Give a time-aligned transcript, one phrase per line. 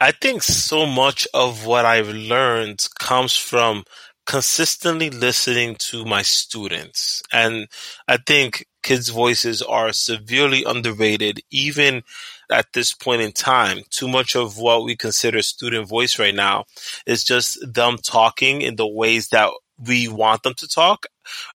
[0.00, 3.84] I think so much of what I've learned comes from
[4.26, 7.22] consistently listening to my students.
[7.32, 7.68] And
[8.06, 12.02] I think kids' voices are severely underrated, even
[12.50, 13.78] at this point in time.
[13.90, 16.64] Too much of what we consider student voice right now
[17.06, 21.06] is just them talking in the ways that we want them to talk.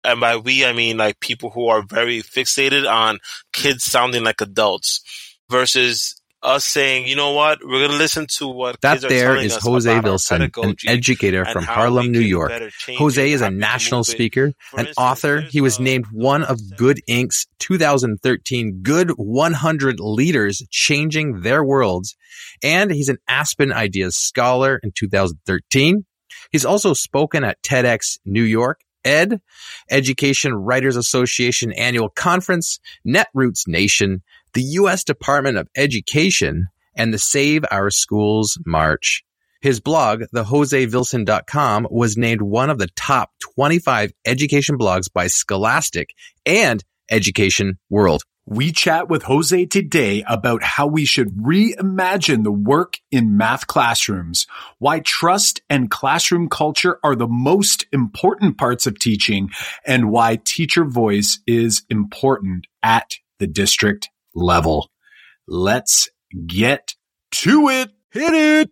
[0.04, 3.20] And by we, I mean like people who are very fixated on
[3.54, 5.02] kids sounding like adults
[5.50, 9.56] versus us saying, you know what, we're going to listen to what that there is
[9.58, 12.52] Jose Vilson, an educator from Harlem, New York.
[12.98, 15.42] Jose is a national speaker, an instance, author.
[15.42, 22.16] He was named one of Good Inc.'s 2013 Good 100 Leaders Changing Their Worlds,
[22.64, 26.06] and he's an Aspen Ideas Scholar in 2013.
[26.52, 29.42] He's also spoken at TEDx New York Ed,
[29.90, 34.22] Education Writers Association Annual Conference, Netroots Nation,
[34.54, 35.04] the U.S.
[35.04, 39.24] Department of Education, and the Save Our Schools March.
[39.62, 46.10] His blog, thejosevilson.com, was named one of the top 25 education blogs by Scholastic
[46.46, 48.24] and Education World.
[48.48, 54.48] We chat with Jose today about how we should reimagine the work in math classrooms,
[54.80, 59.52] why trust and classroom culture are the most important parts of teaching,
[59.86, 64.90] and why teacher voice is important at the district level.
[65.48, 66.10] Let's
[66.48, 66.96] get
[67.32, 67.90] to it.
[68.12, 68.72] Hit it.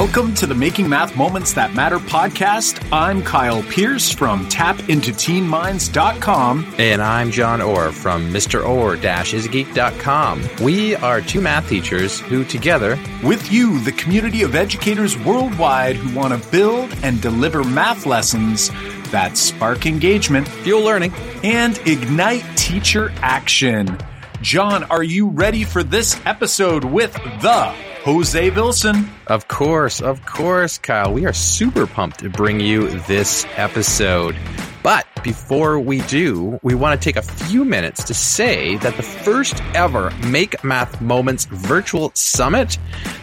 [0.00, 2.82] Welcome to the Making Math Moments That Matter podcast.
[2.90, 6.74] I'm Kyle Pearce from tapintoteenminds.com.
[6.78, 10.48] And I'm Jon Orr from MrOrr-isgeek.com.
[10.62, 16.18] We are two math teachers who together, with you, the community of educators worldwide who
[16.18, 18.70] want to build and deliver math lessons
[19.10, 21.12] that spark engagement, fuel learning,
[21.44, 23.98] and ignite teacher action.
[24.40, 27.12] Jon, are you ready for this episode with
[27.42, 29.06] the Jose Vilson.
[29.26, 31.12] Of course, of course, Kyle.
[31.12, 34.34] We are super pumped to bring you this episode.
[34.82, 39.02] But before we do, we want to take a few minutes to say that the
[39.02, 42.78] first ever Make Math Moments virtual summit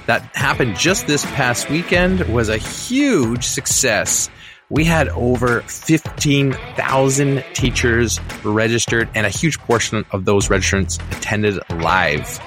[0.05, 4.29] that happened just this past weekend was a huge success.
[4.69, 12.39] We had over 15,000 teachers registered, and a huge portion of those registrants attended live.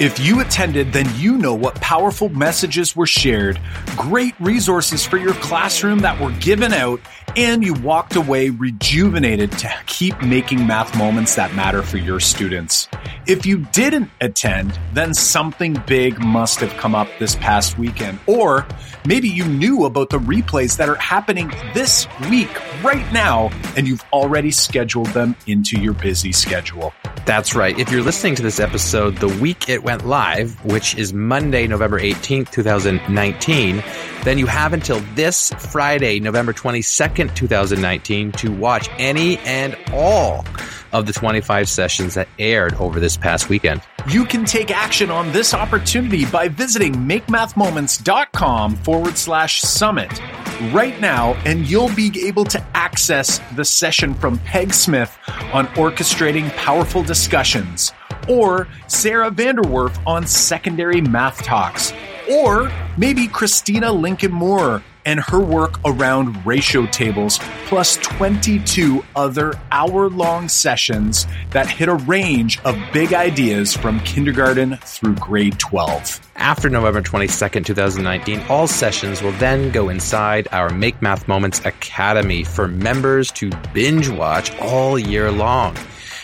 [0.00, 3.60] If you attended, then you know what powerful messages were shared,
[3.96, 7.00] great resources for your classroom that were given out,
[7.36, 12.88] and you walked away rejuvenated to keep making math moments that matter for your students.
[13.26, 18.18] If you didn't attend, then something big must have come up this past weekend.
[18.26, 18.66] Or
[19.04, 22.50] maybe you knew about the replays that are happening this week,
[22.82, 26.94] right now, and you've already scheduled them into your busy schedule.
[27.26, 27.78] That's right.
[27.78, 32.00] If you're listening to this episode the week it went live, which is Monday, November
[32.00, 33.82] 18th, 2019,
[34.28, 40.44] then you have until this Friday, November 22nd, 2019 to watch any and all
[40.92, 43.80] of the 25 sessions that aired over this past weekend.
[44.08, 50.10] You can take action on this opportunity by visiting makemathmoments.com forward slash summit
[50.72, 55.16] right now, and you'll be able to access the session from Peg Smith
[55.52, 57.92] on orchestrating powerful discussions,
[58.28, 61.92] or Sara VanDerWerf on secondary math talks,
[62.30, 70.10] or maybe Christina Lincoln Moore and her work around ratio tables, plus 22 other hour
[70.10, 76.20] long sessions that hit a range of big ideas from kindergarten through grade 12.
[76.36, 82.44] After November 22nd, 2019, all sessions will then go inside our Make Math Moments Academy
[82.44, 85.74] for members to binge watch all year long.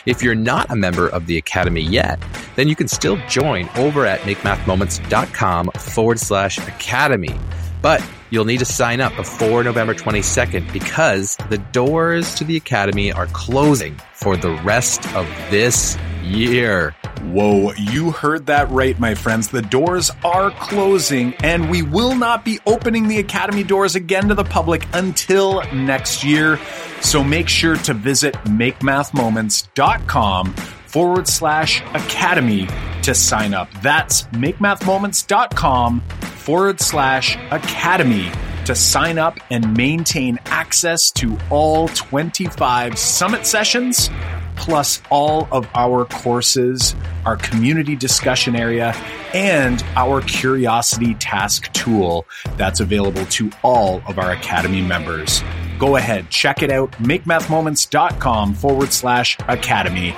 [0.07, 2.23] If you're not a member of the Academy yet,
[2.57, 7.39] then you can still join over at makemathmoments.com forward slash academy.
[7.81, 8.03] But
[8.35, 13.27] You'll need to sign up before November 22nd because the doors to the Academy are
[13.27, 16.97] closing for the rest of this year.
[17.23, 19.49] Whoa, you heard that right, my friends.
[19.49, 24.35] The doors are closing, and we will not be opening the Academy doors again to
[24.35, 26.59] the public until next year.
[27.01, 32.69] So make sure to visit makemathmoments.com forward slash academy
[33.03, 33.71] to sign up.
[33.83, 38.31] That's makemathmoments.com forward slash academy
[38.67, 44.11] to sign up and maintain access to all 25 summit sessions
[44.57, 46.95] plus all of our courses,
[47.27, 48.93] our community discussion area,
[49.33, 52.27] and our curiosity task tool
[52.57, 55.43] that's available to all of our Academy members.
[55.79, 60.15] Go ahead, check it out, makemathmoments.com forward slash academy.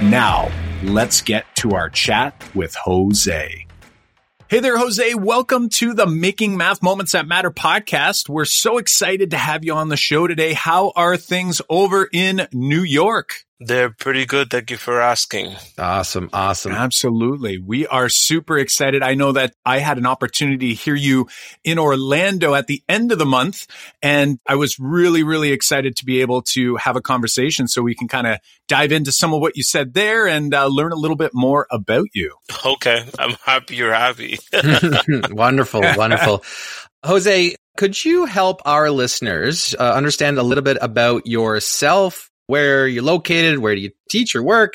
[0.00, 0.50] Now,
[0.82, 3.66] let's get to our chat with Jose.
[4.50, 5.14] Hey there, Jose.
[5.14, 8.28] Welcome to the Making Math Moments That Matter podcast.
[8.28, 10.54] We're so excited to have you on the show today.
[10.54, 13.44] How are things over in New York?
[13.62, 14.48] They're pretty good.
[14.48, 15.54] Thank you for asking.
[15.76, 16.30] Awesome.
[16.32, 16.72] Awesome.
[16.72, 17.58] Absolutely.
[17.58, 19.02] We are super excited.
[19.02, 21.28] I know that I had an opportunity to hear you
[21.62, 23.66] in Orlando at the end of the month.
[24.02, 27.94] And I was really, really excited to be able to have a conversation so we
[27.94, 30.96] can kind of dive into some of what you said there and uh, learn a
[30.96, 32.34] little bit more about you.
[32.64, 33.04] Okay.
[33.18, 34.38] I'm happy you're happy.
[35.30, 35.82] wonderful.
[35.96, 36.42] Wonderful.
[37.04, 43.04] Jose, could you help our listeners uh, understand a little bit about yourself where you're
[43.04, 44.74] located, where do you teach or work,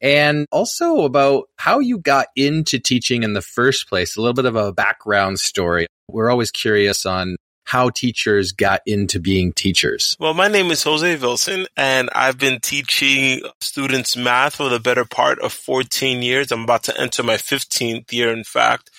[0.00, 4.16] and also about how you got into teaching in the first place.
[4.16, 5.88] A little bit of a background story.
[6.08, 10.16] We're always curious on how teachers got into being teachers.
[10.20, 15.04] Well, my name is Jose Vilson, and I've been teaching students math for the better
[15.04, 16.52] part of 14 years.
[16.52, 18.90] I'm about to enter my 15th year, in fact.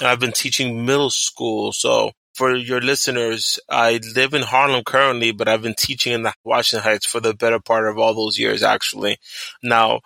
[0.00, 1.70] And I've been teaching middle school.
[1.70, 6.34] So for your listeners, I live in Harlem currently, but I've been teaching in the
[6.44, 9.16] Washington Heights for the better part of all those years, actually.
[9.62, 10.00] Now,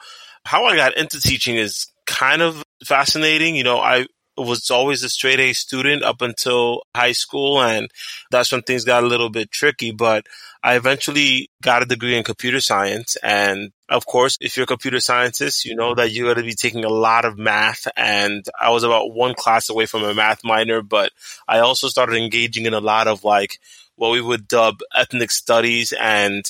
[0.45, 3.57] how I got into teaching is kind of fascinating.
[3.57, 4.07] You know, I
[4.47, 7.91] was always a straight A student up until high school, and
[8.31, 9.91] that's when things got a little bit tricky.
[9.91, 10.27] But
[10.63, 13.17] I eventually got a degree in computer science.
[13.23, 16.55] And of course, if you're a computer scientist, you know that you're going to be
[16.55, 17.89] taking a lot of math.
[17.97, 21.13] And I was about one class away from a math minor, but
[21.49, 23.59] I also started engaging in a lot of like
[23.97, 26.45] what we would dub ethnic studies and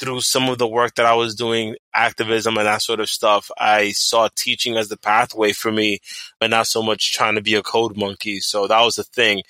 [0.00, 3.50] through some of the work that I was doing, activism and that sort of stuff,
[3.58, 6.00] I saw teaching as the pathway for me
[6.40, 8.40] and not so much trying to be a code monkey.
[8.40, 9.42] So that was the thing.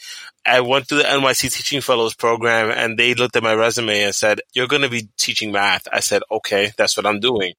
[0.45, 4.15] I went through the NYC Teaching Fellows program and they looked at my resume and
[4.15, 5.87] said, You're going to be teaching math.
[5.93, 7.55] I said, Okay, that's what I'm doing.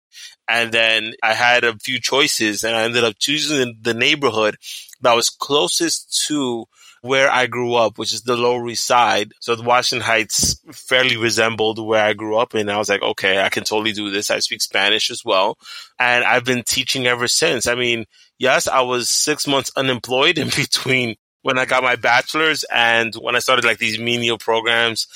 [0.48, 4.58] And then I had a few choices and I ended up choosing the neighborhood
[5.02, 6.66] that was closest to
[7.02, 9.34] where I grew up, which is the Lower East Side.
[9.40, 12.70] So the Washington Heights fairly resembled where I grew up in.
[12.70, 14.30] I was like, okay, I can totally do this.
[14.30, 15.58] I speak Spanish as well.
[16.00, 17.66] And I've been teaching ever since.
[17.66, 18.06] I mean,
[18.38, 23.36] yes, I was six months unemployed in between when I got my bachelor's and when
[23.36, 25.08] I started like these menial programs.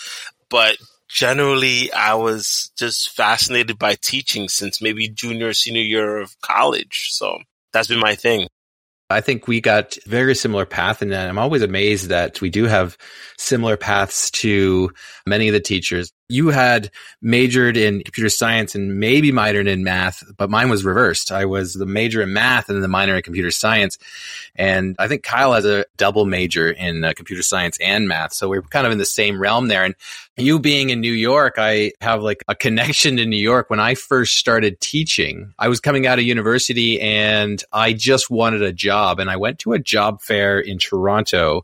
[0.50, 0.78] But
[1.08, 7.10] generally, I was just fascinated by teaching since maybe junior, senior year of college.
[7.12, 7.40] So
[7.74, 8.48] that's been my thing.
[9.10, 12.98] I think we got very similar path and I'm always amazed that we do have
[13.38, 14.92] similar paths to
[15.28, 16.90] many of the teachers you had
[17.22, 21.32] majored in computer science and maybe minored in math, but mine was reversed.
[21.32, 24.00] I was the major in math and the minor in computer science.
[24.56, 28.34] And I think Kyle has a double major in uh, computer science and math.
[28.34, 29.84] So we're kind of in the same realm there.
[29.84, 29.96] And
[30.36, 33.70] you being in New York, I have like a connection to New York.
[33.70, 38.64] When I first started teaching, I was coming out of university and I just wanted
[38.64, 39.20] a job.
[39.20, 41.64] And I went to a job fair in Toronto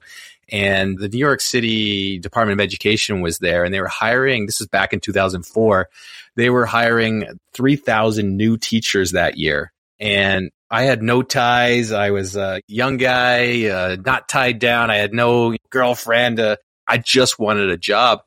[0.51, 4.59] and the New York City Department of Education was there and they were hiring, this
[4.59, 5.89] is back in 2004,
[6.35, 9.71] they were hiring 3,000 new teachers that year.
[9.99, 11.91] And I had no ties.
[11.91, 14.89] I was a young guy, uh, not tied down.
[14.89, 16.39] I had no girlfriend.
[16.39, 16.57] Uh,
[16.87, 18.21] I just wanted a job.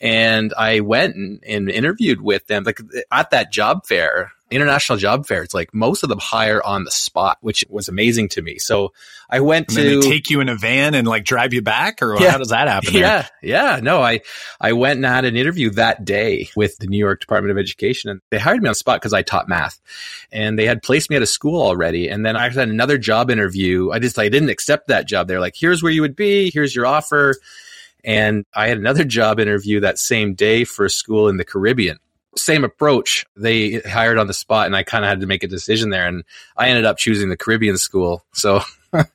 [0.00, 2.64] And I went and, and interviewed with them.
[2.64, 2.80] Like
[3.10, 6.90] at that job fair, international job fair, it's like most of them hire on the
[6.90, 8.58] spot, which was amazing to me.
[8.58, 8.92] So
[9.28, 12.18] I went and to take you in a van and like drive you back, or
[12.18, 12.94] yeah, how does that happen?
[12.94, 13.80] Yeah, yeah.
[13.82, 14.20] No, I
[14.60, 18.10] I went and had an interview that day with the New York Department of Education,
[18.10, 19.80] and they hired me on the spot because I taught math,
[20.32, 22.08] and they had placed me at a school already.
[22.08, 23.90] And then I had another job interview.
[23.90, 25.28] I just I didn't accept that job.
[25.28, 26.50] They're like, "Here's where you would be.
[26.50, 27.34] Here's your offer."
[28.04, 31.98] And I had another job interview that same day for a school in the Caribbean
[32.38, 33.26] same approach.
[33.36, 36.06] They hired on the spot, and I kind of had to make a decision there.
[36.06, 36.24] And
[36.56, 38.24] I ended up choosing the Caribbean school.
[38.32, 38.60] So,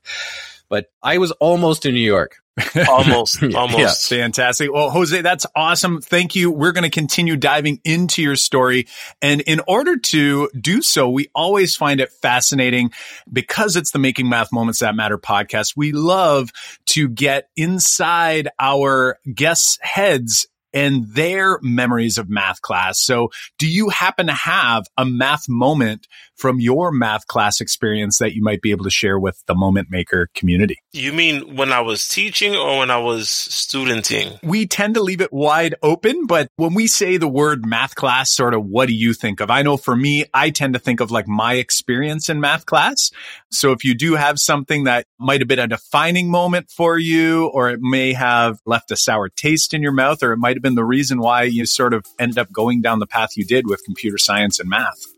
[0.69, 2.37] but I was almost in New York.
[2.87, 4.11] almost, almost.
[4.11, 4.71] Yeah, fantastic.
[4.71, 6.01] Well, Jose, that's awesome.
[6.01, 6.51] Thank you.
[6.51, 8.87] We're going to continue diving into your story.
[9.23, 12.91] And in order to do so, we always find it fascinating
[13.31, 15.73] because it's the Making Math Moments That Matter podcast.
[15.75, 16.51] We love
[16.87, 22.99] to get inside our guests' heads and their memories of math class.
[22.99, 28.33] So do you happen to have a math moment from your math class experience that
[28.33, 30.77] you might be able to share with the moment maker community?
[30.91, 34.39] You mean when I was teaching or when I was studenting?
[34.43, 38.31] We tend to leave it wide open, but when we say the word math class,
[38.31, 39.49] sort of what do you think of?
[39.49, 43.11] I know for me, I tend to think of like my experience in math class.
[43.51, 47.47] So if you do have something that might have been a defining moment for you,
[47.47, 50.63] or it may have left a sour taste in your mouth, or it might have
[50.63, 53.67] been the reason why you sort of ended up going down the path you did
[53.67, 55.12] with computer science and math.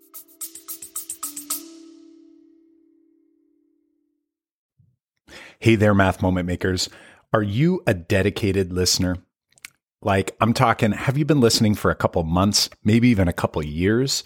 [5.59, 6.89] Hey there, math moment makers.
[7.31, 9.17] Are you a dedicated listener?
[10.01, 13.63] Like, I'm talking, have you been listening for a couple months, maybe even a couple
[13.63, 14.25] years?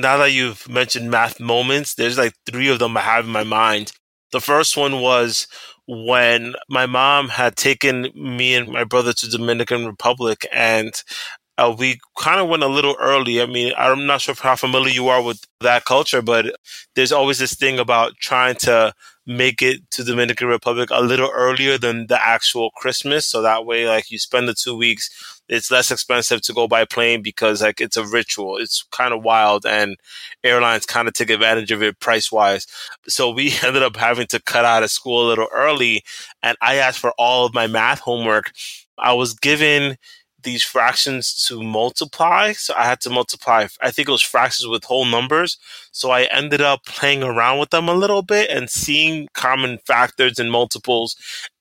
[0.00, 3.44] Now that you've mentioned math moments, there's like three of them I have in my
[3.44, 3.92] mind.
[4.32, 5.46] The first one was
[5.86, 10.92] when my mom had taken me and my brother to Dominican Republic and
[11.58, 13.40] uh, we kind of went a little early.
[13.40, 16.54] I mean, I'm not sure how familiar you are with that culture, but
[16.94, 18.92] there's always this thing about trying to
[19.26, 23.26] make it to Dominican Republic a little earlier than the actual Christmas.
[23.26, 26.84] So that way, like you spend the two weeks it's less expensive to go by
[26.84, 28.56] plane because like it's a ritual.
[28.56, 29.96] It's kind of wild and
[30.42, 32.66] airlines kind of take advantage of it price wise.
[33.08, 36.02] So we ended up having to cut out of school a little early
[36.42, 38.52] and I asked for all of my math homework.
[38.98, 39.96] I was given
[40.46, 42.52] these fractions to multiply.
[42.52, 45.58] So I had to multiply, I think it was fractions with whole numbers.
[45.90, 50.38] So I ended up playing around with them a little bit and seeing common factors
[50.38, 51.16] and multiples.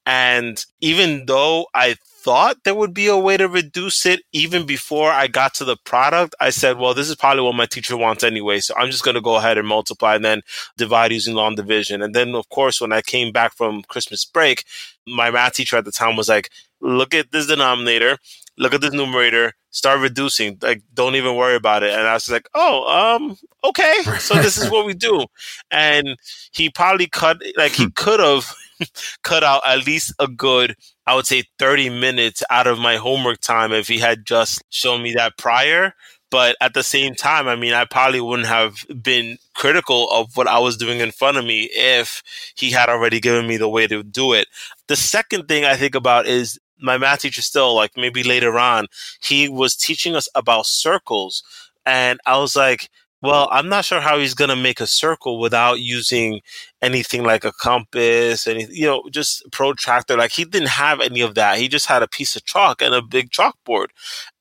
[0.05, 5.11] And even though I thought there would be a way to reduce it even before
[5.11, 6.33] I got to the product.
[6.39, 8.61] I said, well, this is probably what my teacher wants anyway.
[8.61, 10.41] So I'm just going to go ahead and multiply and then
[10.75, 12.01] divide using long division.
[12.01, 14.63] And then, of course, when I came back from Christmas break,
[15.05, 16.49] my math teacher at the time was like,
[16.81, 18.17] look at this denominator,
[18.57, 20.57] look at this numerator, start reducing.
[20.63, 21.93] Like, don't even worry about it.
[21.93, 24.01] And I was like, oh, um, okay.
[24.17, 25.27] So this is what we do.
[25.69, 26.17] And
[26.51, 28.51] he probably cut, like, he could have
[29.23, 33.39] cut out at least a good, I would say 30 minutes out of my homework
[33.41, 35.93] time if he had just shown me that prior.
[36.31, 40.47] But at the same time, I mean, I probably wouldn't have been critical of what
[40.47, 42.23] I was doing in front of me if
[42.55, 44.47] he had already given me the way to do it.
[44.87, 48.87] The second thing I think about is my math teacher still, like maybe later on,
[49.21, 51.43] he was teaching us about circles.
[51.85, 52.89] And I was like,
[53.25, 56.41] well, I'm not sure how he's going to make a circle without using
[56.81, 60.17] anything like a compass, any you know, just protractor.
[60.17, 61.57] Like he didn't have any of that.
[61.57, 63.87] He just had a piece of chalk and a big chalkboard,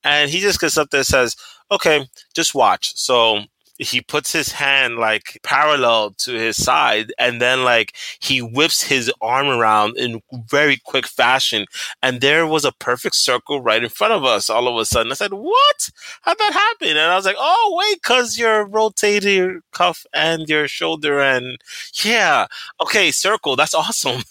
[0.04, 1.36] and he just gets up there and says,
[1.70, 3.44] "Okay, just watch." So
[3.78, 9.12] he puts his hand like parallel to his side and then like he whips his
[9.20, 11.66] arm around in very quick fashion
[12.02, 15.10] and there was a perfect circle right in front of us all of a sudden.
[15.10, 15.90] I said what?
[16.22, 16.96] How'd that happen?
[16.96, 21.58] And i was like oh wait because you're rotating your cuff and your shoulder and
[22.04, 22.46] yeah.
[22.80, 23.56] Okay circle.
[23.56, 24.22] That's awesome.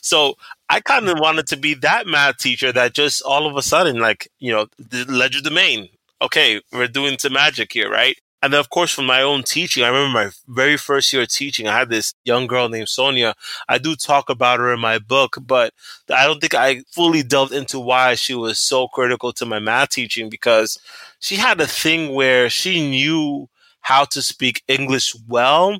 [0.00, 0.34] So
[0.68, 3.98] I kind of wanted to be that math teacher that just all of a sudden,
[3.98, 5.90] like, you know, the legerdemain.
[6.20, 8.16] Okay, we're doing some magic here, right?
[8.42, 11.28] And then, of course, from my own teaching, I remember my very first year of
[11.28, 13.34] teaching, I had this young girl named Sonia.
[13.68, 15.72] I do talk about her in my book, but
[16.12, 19.90] I don't think I fully delved into why she was so critical to my math
[19.90, 20.76] teaching because
[21.20, 23.48] she had a thing where she knew
[23.82, 25.78] how to speak English well,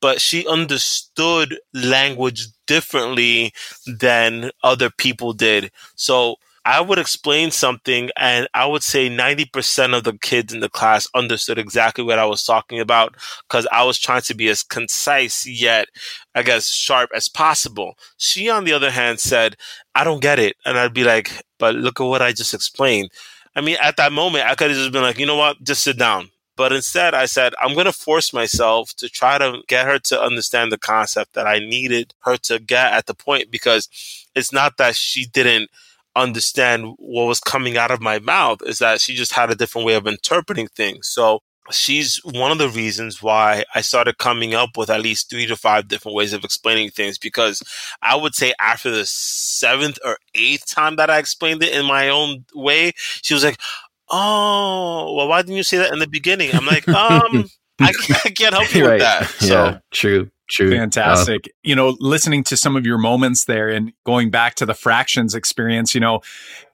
[0.00, 3.52] but she understood language differently
[3.86, 5.70] than other people did.
[5.96, 10.70] So I would explain something and I would say 90% of the kids in the
[10.70, 13.14] class understood exactly what I was talking about
[13.46, 15.88] because I was trying to be as concise yet,
[16.34, 17.98] I guess, sharp as possible.
[18.16, 19.56] She, on the other hand, said,
[19.94, 20.56] I don't get it.
[20.64, 23.10] And I'd be like, but look at what I just explained.
[23.54, 25.84] I mean, at that moment, I could have just been like, you know what, just
[25.84, 26.30] sit down.
[26.56, 30.22] But instead, I said, I'm going to force myself to try to get her to
[30.22, 33.88] understand the concept that I needed her to get at the point because
[34.34, 35.68] it's not that she didn't
[36.16, 39.86] understand what was coming out of my mouth is that she just had a different
[39.86, 41.08] way of interpreting things.
[41.08, 41.40] So
[41.70, 45.56] she's one of the reasons why I started coming up with at least three to
[45.56, 47.62] five different ways of explaining things because
[48.02, 52.08] I would say after the seventh or eighth time that I explained it in my
[52.08, 53.58] own way, she was like,
[54.10, 56.50] oh, well, why didn't you say that in the beginning?
[56.52, 57.48] I'm like, um,
[57.80, 57.92] I,
[58.24, 58.92] I can't help you right.
[58.92, 59.26] with that.
[59.40, 59.64] So.
[59.64, 60.30] Yeah, true.
[60.54, 60.70] True.
[60.70, 61.48] Fantastic.
[61.48, 64.74] Uh, you know, listening to some of your moments there and going back to the
[64.74, 66.20] fractions experience, you know,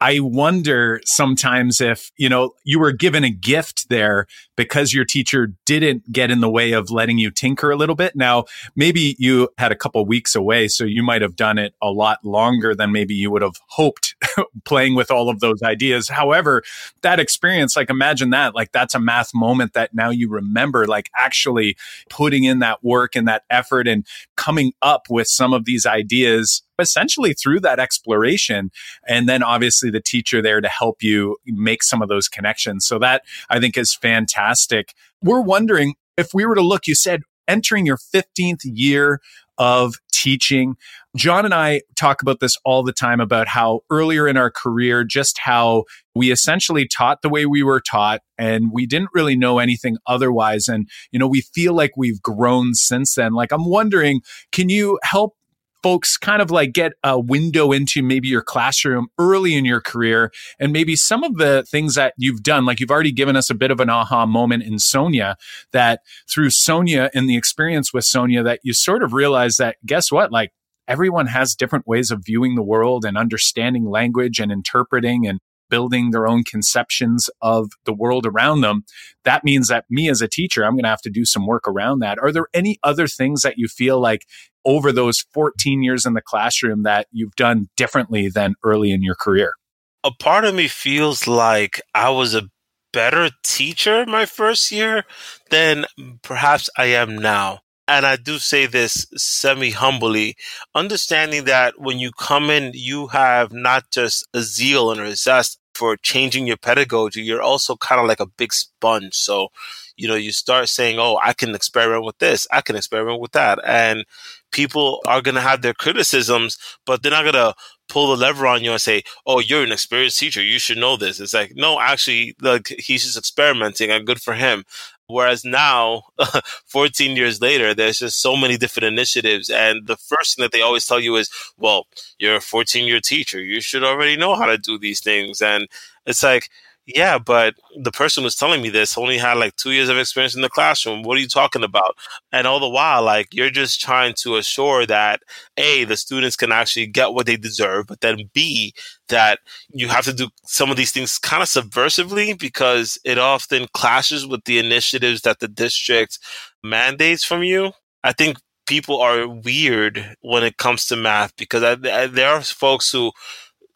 [0.03, 5.55] I wonder sometimes if, you know, you were given a gift there because your teacher
[5.65, 8.15] didn't get in the way of letting you tinker a little bit.
[8.15, 8.45] Now,
[8.77, 12.23] maybe you had a couple weeks away, so you might have done it a lot
[12.23, 14.15] longer than maybe you would have hoped
[14.67, 16.11] playing with all of those ideas.
[16.11, 16.63] However,
[17.01, 21.09] that experience, like imagine that, like that's a math moment that now you remember, like
[21.17, 21.77] actually
[22.11, 25.87] putting in that work and that effort effort and coming up with some of these
[25.87, 28.71] ideas essentially through that exploration.
[29.07, 32.87] And then obviously the teacher there to help you make some of those connections.
[32.87, 34.95] So that I think is fantastic.
[35.23, 39.21] We're wondering if we were to look, you said entering your 15th year
[39.59, 40.77] of teaching.
[41.17, 45.03] Jon and I talk about this all the time about how earlier in our career,
[45.03, 45.85] just how
[46.15, 50.69] we essentially taught the way we were taught and we didn't really know anything otherwise.
[50.69, 53.33] And, you know, we feel like we've grown since then.
[53.33, 54.21] Like, I'm wondering,
[54.53, 55.35] can you help
[55.83, 60.31] folks kind of like get a window into maybe your classroom early in your career
[60.59, 63.55] and maybe some of the things that you've done like you've already given us a
[63.55, 65.37] bit of an aha moment in sonia
[65.73, 70.13] that through sonia and the experience with sonia that you sort of realize that guess
[70.13, 70.53] what like
[70.89, 76.11] everyone has different ways of viewing the world and understanding language and interpreting and building
[76.11, 78.85] their own conceptions of the world around them.
[79.25, 81.67] That means that me as a teacher, I'm going to have to do some work
[81.67, 82.19] around that.
[82.19, 84.27] Are there any other things that you feel like
[84.65, 89.15] over those 14 years in the classroom that you've done differently than early in your
[89.15, 89.55] career?
[90.03, 92.49] A part of me feels like I was a
[92.93, 95.05] better teacher my first year
[95.51, 95.87] than
[96.23, 97.61] perhaps I am now.
[97.87, 100.37] And I do say this semi humbly,
[100.77, 105.59] understanding that when you come in, you have not just a zeal and a zest
[105.75, 109.15] for changing your pedagogy, you're also kind of like a big sponge.
[109.15, 109.49] So,
[109.97, 113.33] you know, you start saying, oh, I can experiment with this, I can experiment with
[113.33, 113.59] that.
[113.65, 114.05] And
[114.53, 117.55] people are going to have their criticisms, but they're not going to
[117.89, 120.43] pull the lever on you and say, "Oh, you're an experienced teacher.
[120.43, 124.35] You should know this." It's like, no, actually, like he's just experimenting, and good for
[124.35, 124.65] him.
[125.09, 126.05] Whereas now,
[126.67, 129.51] 14 years later, there's just so many different initiatives.
[129.51, 131.29] And the first thing that they always tell you is,
[131.59, 131.87] well,
[132.19, 133.43] you're a 14 year teacher.
[133.43, 135.43] You should already know how to do these things.
[135.43, 135.67] And
[136.07, 136.49] it's like,
[136.95, 140.35] yeah, but the person who's telling me this only had like two years of experience
[140.35, 141.03] in the classroom.
[141.03, 141.97] What are you talking about?
[142.33, 145.21] And all the while, like you're just trying to assure that
[145.57, 148.75] A, the students can actually get what they deserve, but then B,
[149.09, 153.67] that you have to do some of these things kind of subversively because it often
[153.75, 156.19] clashes with the initiatives that the district
[156.63, 157.73] mandates from you.
[158.03, 162.41] I think people are weird when it comes to math because I, I, there are
[162.43, 163.11] folks who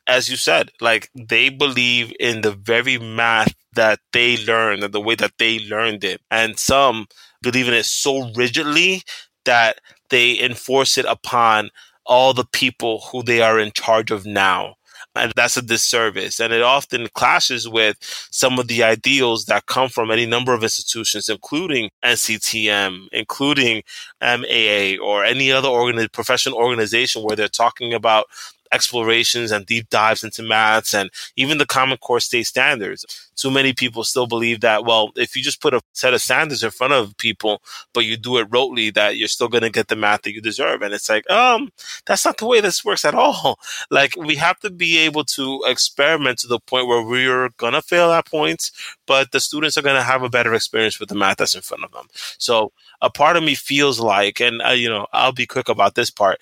[0.06, 5.00] as you said, like they believe in the very math that they learned and the
[5.00, 6.20] way that they learned it.
[6.30, 7.06] And some
[7.42, 9.02] believe in it so rigidly
[9.44, 11.70] that they enforce it upon
[12.06, 14.76] all the people who they are in charge of now.
[15.16, 16.40] And that's a disservice.
[16.40, 17.96] And it often clashes with
[18.32, 23.82] some of the ideals that come from any number of institutions, including NCTM, including
[24.20, 28.26] MAA, or any other organ- professional organization where they're talking about
[28.74, 33.30] explorations and deep dives into maths and even the Common Core state standards.
[33.36, 36.62] Too many people still believe that, well, if you just put a set of standards
[36.62, 39.88] in front of people, but you do it rotely, that you're still going to get
[39.88, 40.82] the math that you deserve.
[40.82, 41.70] And it's like, um,
[42.06, 43.58] that's not the way this works at all.
[43.90, 47.82] Like, we have to be able to experiment to the point where we're going to
[47.82, 48.72] fail at points,
[49.06, 51.60] but the students are going to have a better experience with the math that's in
[51.60, 52.06] front of them.
[52.38, 55.94] So, a part of me feels like, and uh, you know, I'll be quick about
[55.94, 56.40] this part.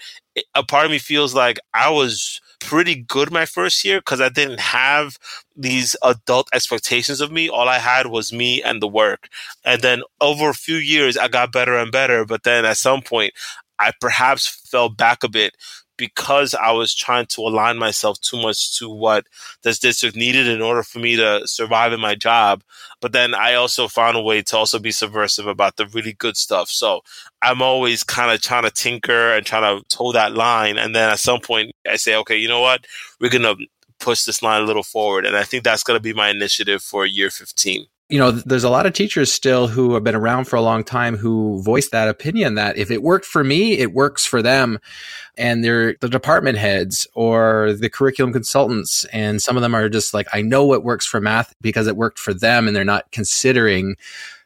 [0.54, 4.28] A part of me feels like I was pretty good my first year because I
[4.28, 5.18] didn't have
[5.56, 7.48] these adult expectations of me.
[7.48, 9.28] All I had was me and the work.
[9.64, 12.24] And then over a few years, I got better and better.
[12.24, 13.34] But then at some point,
[13.78, 15.56] I perhaps fell back a bit
[16.02, 19.24] because I was trying to align myself too much to what
[19.62, 22.64] this district needed in order for me to survive in my job.
[23.00, 26.36] But then I also found a way to also be subversive about the really good
[26.36, 26.70] stuff.
[26.70, 27.02] So
[27.40, 30.76] I'm always kind of trying to tinker and trying to toe that line.
[30.76, 32.84] And then at some point I say, okay, you know what?
[33.20, 33.64] We're going to
[34.00, 35.24] push this line a little forward.
[35.24, 38.62] And I think that's going to be my initiative for year 15 you know, there's
[38.62, 41.88] a lot of teachers still who have been around for a long time who voice
[41.88, 44.78] that opinion that if it worked for me, it works for them.
[45.38, 49.06] And they're the department heads or the curriculum consultants.
[49.06, 51.96] And some of them are just like, I know what works for math because it
[51.96, 52.66] worked for them.
[52.66, 53.96] And they're not considering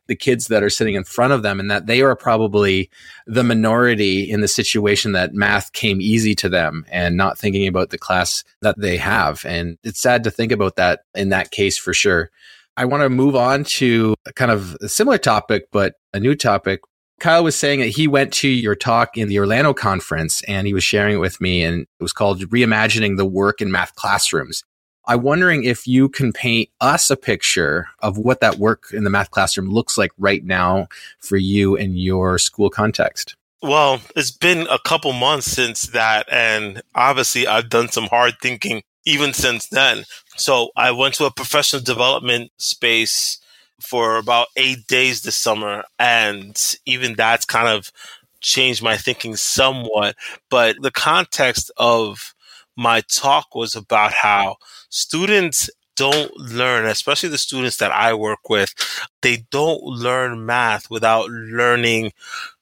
[0.06, 2.88] the kids that are sitting in front of them and that they are probably
[3.26, 7.90] the minority in the situation that math came easy to them and not thinking about
[7.90, 9.44] the class that they have.
[9.44, 12.30] And it's sad to think about that in that case for sure.
[12.76, 16.34] I want to move on to a kind of a similar topic, but a new
[16.34, 16.80] topic.
[17.18, 20.74] Kyle was saying that he went to your talk in the Orlando conference and he
[20.74, 24.62] was sharing it with me and it was called Reimagining the Work in Math Classrooms.
[25.06, 29.10] I'm wondering if you can paint us a picture of what that work in the
[29.10, 30.88] math classroom looks like right now
[31.20, 33.36] for you in your school context.
[33.62, 38.82] Well, it's been a couple months since that, and obviously I've done some hard thinking
[39.06, 40.04] even since then.
[40.36, 43.38] So I went to a professional development space
[43.80, 47.92] for about eight days this summer, and even that's kind of
[48.40, 50.16] changed my thinking somewhat.
[50.50, 52.34] But the context of
[52.76, 54.56] my talk was about how
[54.90, 58.74] students don't learn, especially the students that I work with,
[59.22, 62.12] they don't learn math without learning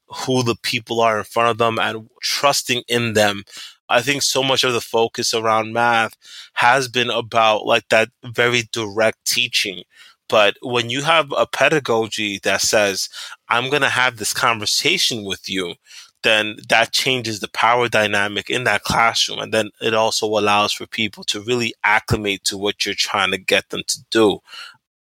[0.07, 3.43] who the people are in front of them and trusting in them.
[3.88, 6.16] I think so much of the focus around math
[6.55, 9.85] has been about like that very direct teaching.
[10.29, 13.09] But when you have a pedagogy that says,
[13.49, 15.75] I'm going to have this conversation with you,
[16.23, 19.38] then that changes the power dynamic in that classroom.
[19.38, 23.38] And then it also allows for people to really acclimate to what you're trying to
[23.38, 24.40] get them to do.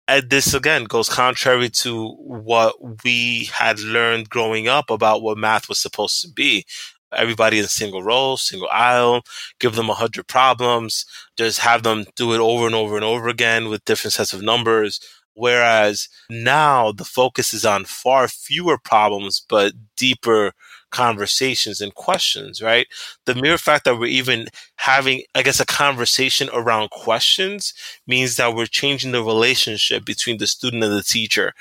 [0.06, 5.70] And this again goes contrary to what we had learned growing up about what math
[5.70, 6.66] was supposed to be.
[7.16, 9.24] Everybody in single row, single aisle,
[9.60, 11.06] give them a hundred problems,
[11.38, 14.42] just have them do it over and over and over again with different sets of
[14.42, 15.00] numbers.
[15.36, 20.54] Whereas now the focus is on far fewer problems, but deeper
[20.92, 22.86] conversations and questions, right?
[23.26, 27.74] The mere fact that we're even having, I guess, a conversation around questions
[28.06, 31.54] means that we're changing the relationship between the student and the teacher.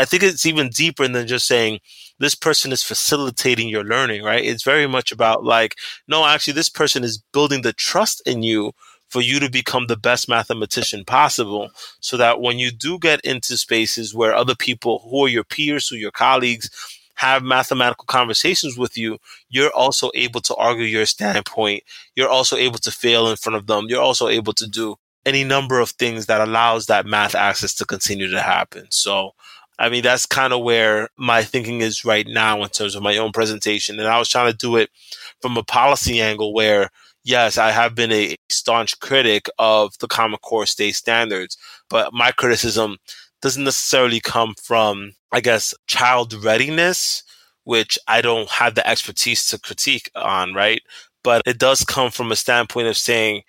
[0.00, 1.80] I think it's even deeper than just saying
[2.18, 4.44] this person is facilitating your learning, right?
[4.44, 5.76] It's very much about like,
[6.08, 8.72] no, actually, this person is building the trust in you
[9.10, 13.56] for you to become the best mathematician possible so that when you do get into
[13.58, 16.70] spaces where other people who are your peers, who are your colleagues,
[17.16, 19.18] have mathematical conversations with you,
[19.50, 21.82] you're also able to argue your standpoint.
[22.14, 23.86] You're also able to fail in front of them.
[23.88, 27.84] You're also able to do any number of things that allows that math access to
[27.84, 28.86] continue to happen.
[28.90, 29.32] So,
[29.80, 33.16] I mean, that's kind of where my thinking is right now in terms of my
[33.16, 33.98] own presentation.
[33.98, 34.90] And I was trying to do it
[35.40, 36.90] from a policy angle where,
[37.24, 41.56] yes, I have been a staunch critic of the Common Core state standards,
[41.88, 42.98] but my criticism
[43.40, 47.22] doesn't necessarily come from, I guess, child readiness,
[47.64, 50.82] which I don't have the expertise to critique on, right?
[51.24, 53.42] But it does come from a standpoint of saying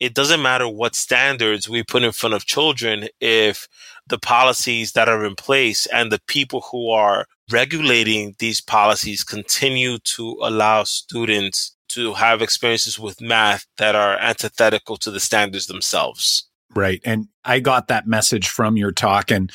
[0.00, 3.68] it doesn't matter what standards we put in front of children if
[4.08, 9.98] the policies that are in place and the people who are regulating these policies continue
[9.98, 16.46] to allow students to have experiences with math that are antithetical to the standards themselves.
[16.74, 17.00] Right.
[17.04, 19.50] And I got that message from your talk and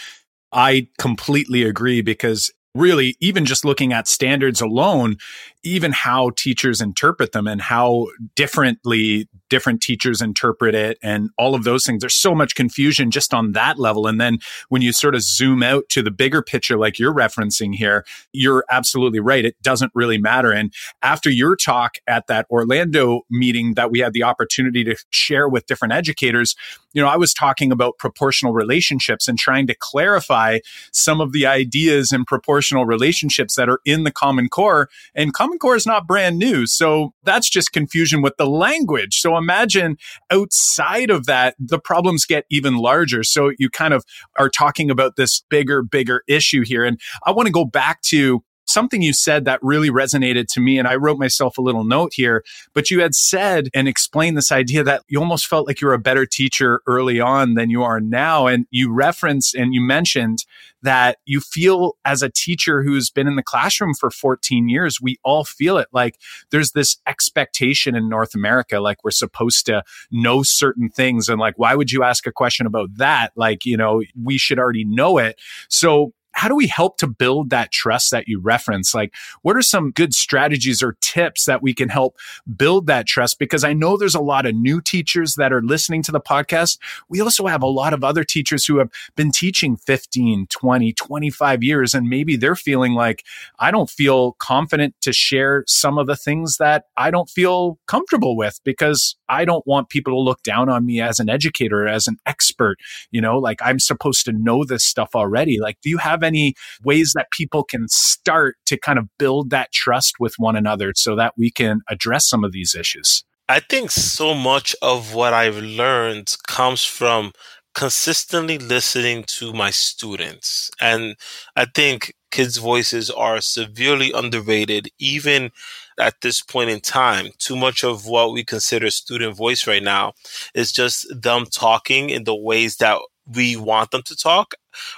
[0.52, 5.18] I completely agree because really even just looking at standards alone
[5.64, 11.64] even how teachers interpret them and how differently different teachers interpret it and all of
[11.64, 12.02] those things.
[12.02, 14.08] There's so much confusion just on that level.
[14.08, 17.76] And then when you sort of zoom out to the bigger picture, like you're referencing
[17.76, 19.46] here, you're absolutely right.
[19.46, 20.52] It doesn't really matter.
[20.52, 20.74] And
[21.04, 25.68] after your talk at that Orlando meeting that we had the opportunity to share with
[25.68, 26.56] different educators,
[26.94, 30.60] you know, I was talking about proportional relationships and trying to clarify
[30.92, 34.90] some of the ideas and proportional relationships that are in the Common Core.
[35.14, 36.66] And Common Core is not brand new.
[36.66, 39.20] So that's just confusion with the language.
[39.20, 39.98] So imagine
[40.32, 43.24] outside of that, the problems get even larger.
[43.24, 44.04] So you kind of
[44.38, 46.84] are talking about this bigger, bigger issue here.
[46.84, 50.80] And I want to go back to something you said that really resonated to me.
[50.80, 54.52] And I wrote myself a little note here, but you had said and explained this
[54.52, 57.84] idea that you almost felt like you were a better teacher early on than you
[57.84, 58.48] are now.
[58.48, 60.46] And you referenced and you mentioned
[60.82, 65.18] that you feel as a teacher who's been in the classroom for 14 years, we
[65.24, 65.88] all feel it.
[65.94, 66.20] Like
[66.52, 71.30] there's this expectation in North America, like we're supposed to know certain things.
[71.30, 73.32] And like, why would you ask a question about that?
[73.36, 75.40] Like, you know, we should already know it.
[75.70, 78.94] So how do we help to build that trust that you reference?
[78.94, 82.18] Like, what are some good strategies or tips that we can help
[82.56, 83.40] build that trust?
[83.40, 86.80] Because I know there's a lot of new teachers that are listening to the podcast.
[87.08, 91.64] We also have a lot of other teachers who have been teaching 15, 20, 25
[91.64, 93.24] years, and maybe they're feeling like,
[93.60, 98.36] I don't feel confident to share some of the things that I don't feel comfortable
[98.36, 102.08] with because I don't want people to look down on me as an educator, as
[102.08, 102.78] an expert.
[103.12, 105.60] You know, like I'm supposed to know this stuff already.
[105.60, 109.50] Like, do you have have any ways that people can start to kind of build
[109.50, 113.24] that trust with one another so that we can address some of these issues?
[113.50, 117.34] I think so much of what I've learned comes from
[117.76, 120.70] consistently listening to my students.
[120.80, 121.16] And
[121.56, 125.52] I think kids' voices are severely underrated, even
[126.00, 127.30] at this point in time.
[127.38, 130.14] Too much of what we consider student voice right now
[130.54, 133.00] is just them talking in the ways that
[133.32, 134.54] we want them to talk.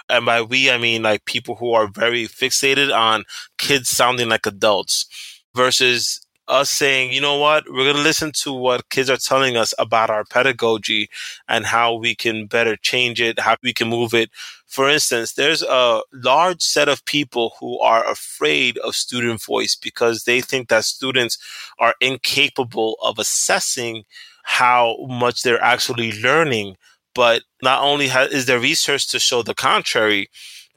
[0.09, 3.23] And by we, I mean like people who are very fixated on
[3.57, 5.05] kids sounding like adults
[5.53, 9.57] versus us saying, you know what, we're going to listen to what kids are telling
[9.57, 11.09] us about our pedagogy
[11.47, 14.29] and how we can better change it, how we can move it.
[14.67, 20.23] For instance, there's a large set of people who are afraid of student voice because
[20.23, 21.38] they think that students
[21.79, 24.03] are incapable of assessing
[24.43, 26.75] how much they're actually learning.
[27.15, 30.30] But not only is there research to show the contrary,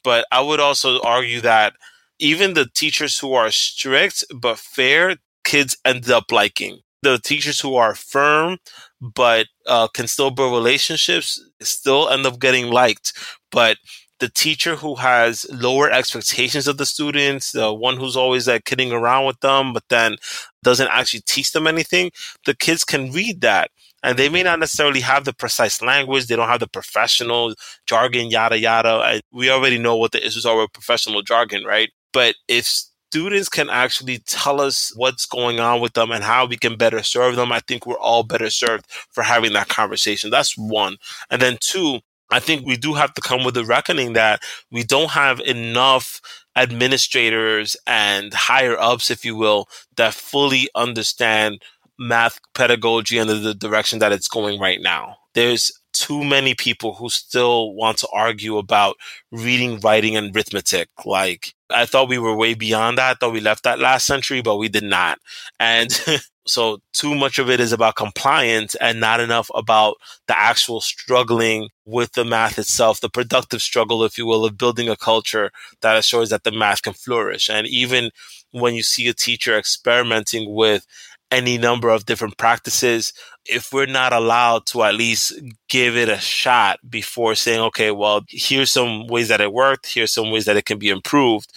[0.04, 1.74] but I would also argue that
[2.18, 6.80] even the teachers who are strict but fair, kids end up liking.
[7.02, 8.58] The teachers who are firm
[9.00, 13.12] but uh, can still build relationships still end up getting liked.
[13.50, 13.78] But
[14.18, 18.92] the teacher who has lower expectations of the students, the one who's always like kidding
[18.92, 20.16] around with them, but then
[20.64, 22.10] doesn't actually teach them anything,
[22.44, 23.70] the kids can read that.
[24.02, 26.26] And they may not necessarily have the precise language.
[26.26, 27.54] They don't have the professional
[27.86, 28.88] jargon, yada, yada.
[28.88, 31.90] I, we already know what the issues are with professional jargon, right?
[32.12, 32.66] But if
[33.10, 37.02] students can actually tell us what's going on with them and how we can better
[37.02, 40.30] serve them, I think we're all better served for having that conversation.
[40.30, 40.96] That's one.
[41.30, 44.84] And then two, I think we do have to come with a reckoning that we
[44.84, 46.20] don't have enough
[46.54, 51.62] administrators and higher ups, if you will, that fully understand
[51.98, 55.16] math pedagogy under the direction that it's going right now.
[55.34, 58.96] There's too many people who still want to argue about
[59.32, 60.88] reading, writing, and arithmetic.
[61.04, 63.10] Like, I thought we were way beyond that.
[63.10, 65.18] I thought we left that last century, but we did not.
[65.58, 65.90] And
[66.46, 69.96] so too much of it is about compliance and not enough about
[70.28, 74.88] the actual struggling with the math itself, the productive struggle, if you will, of building
[74.88, 75.50] a culture
[75.82, 77.50] that assures that the math can flourish.
[77.50, 78.10] And even
[78.52, 80.86] when you see a teacher experimenting with
[81.30, 83.12] any number of different practices,
[83.44, 85.32] if we're not allowed to at least
[85.68, 90.12] give it a shot before saying, okay, well, here's some ways that it worked, here's
[90.12, 91.52] some ways that it can be improved,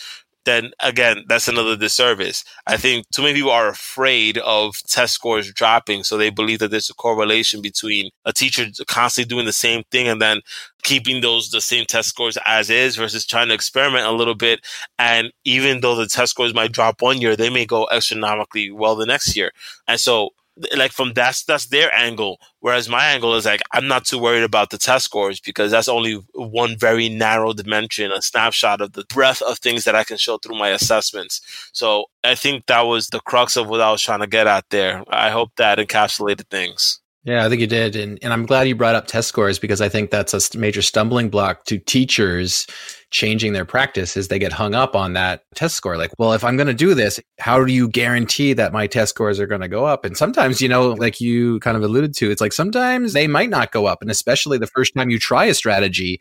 [0.45, 2.43] then again, that's another disservice.
[2.65, 6.71] I think too many people are afraid of test scores dropping, so they believe that
[6.71, 10.41] there's a correlation between a teacher constantly doing the same thing and then
[10.84, 14.65] keeping those the same test scores as is versus trying to experiment a little bit.
[14.97, 18.95] And even though the test scores might drop one year, they may go astronomically well
[18.95, 19.51] the next year.
[19.88, 20.32] And so
[20.76, 24.43] like from that's that's their angle whereas my angle is like i'm not too worried
[24.43, 29.06] about the test scores because that's only one very narrow dimension a snapshot of the
[29.06, 31.41] breadth of things that i can show through my assessments.
[31.74, 34.65] So i think that was the crux of what i was trying to get at
[34.69, 35.04] there.
[35.10, 37.95] I hope that encapsulated things yeah, I think you did.
[37.95, 40.81] And, and I'm glad you brought up test scores because I think that's a major
[40.81, 42.65] stumbling block to teachers
[43.12, 45.97] changing their practice as they get hung up on that test score.
[45.97, 49.12] Like, well, if I'm going to do this, how do you guarantee that my test
[49.12, 50.03] scores are going to go up?
[50.03, 53.49] And sometimes, you know, like you kind of alluded to, it's like sometimes they might
[53.49, 54.01] not go up.
[54.01, 56.19] And especially the first time you try a strategy,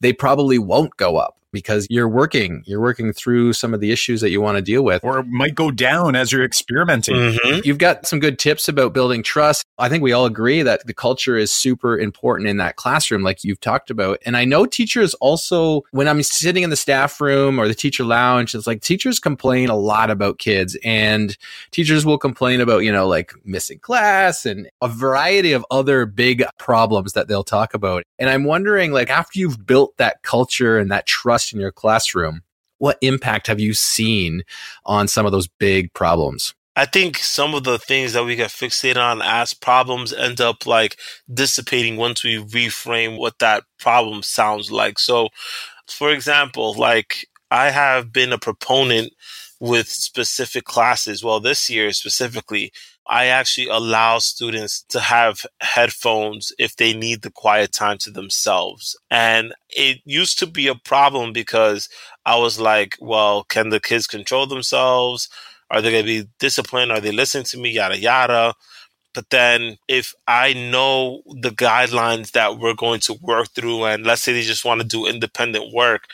[0.00, 4.20] they probably won't go up because you're working you're working through some of the issues
[4.20, 5.02] that you want to deal with.
[5.04, 7.16] Or might go down as you're experimenting.
[7.16, 7.60] Mm-hmm.
[7.64, 9.64] you've got some good tips about building trust.
[9.78, 13.44] I think we all agree that the culture is super important in that classroom like
[13.44, 14.18] you've talked about.
[14.24, 18.04] And i know teachers also when i'm sitting in the staff room or the teacher
[18.04, 21.36] lounge it's like teachers complain a lot about kids and
[21.70, 26.44] teachers will complain about you know like missing class and a variety of other big
[26.58, 28.04] problems that they'll talk about.
[28.18, 32.42] And i'm wondering like after you've built that culture and that trust in your classroom,
[32.78, 34.42] what impact have you seen
[34.84, 36.54] on some of those big problems?
[36.76, 40.66] I think some of the things that we get fixated on as problems end up
[40.66, 40.96] like
[41.32, 44.98] dissipating once we reframe what that problem sounds like.
[44.98, 45.28] So,
[45.88, 49.12] for example, like I have been a proponent
[49.58, 51.22] with specific classes.
[51.22, 52.72] Well, this year specifically,
[53.10, 58.96] I actually allow students to have headphones if they need the quiet time to themselves.
[59.10, 61.88] And it used to be a problem because
[62.24, 65.28] I was like, well, can the kids control themselves?
[65.72, 66.92] Are they going to be disciplined?
[66.92, 67.70] Are they listening to me?
[67.70, 68.54] Yada, yada.
[69.12, 74.22] But then if I know the guidelines that we're going to work through, and let's
[74.22, 76.04] say they just want to do independent work,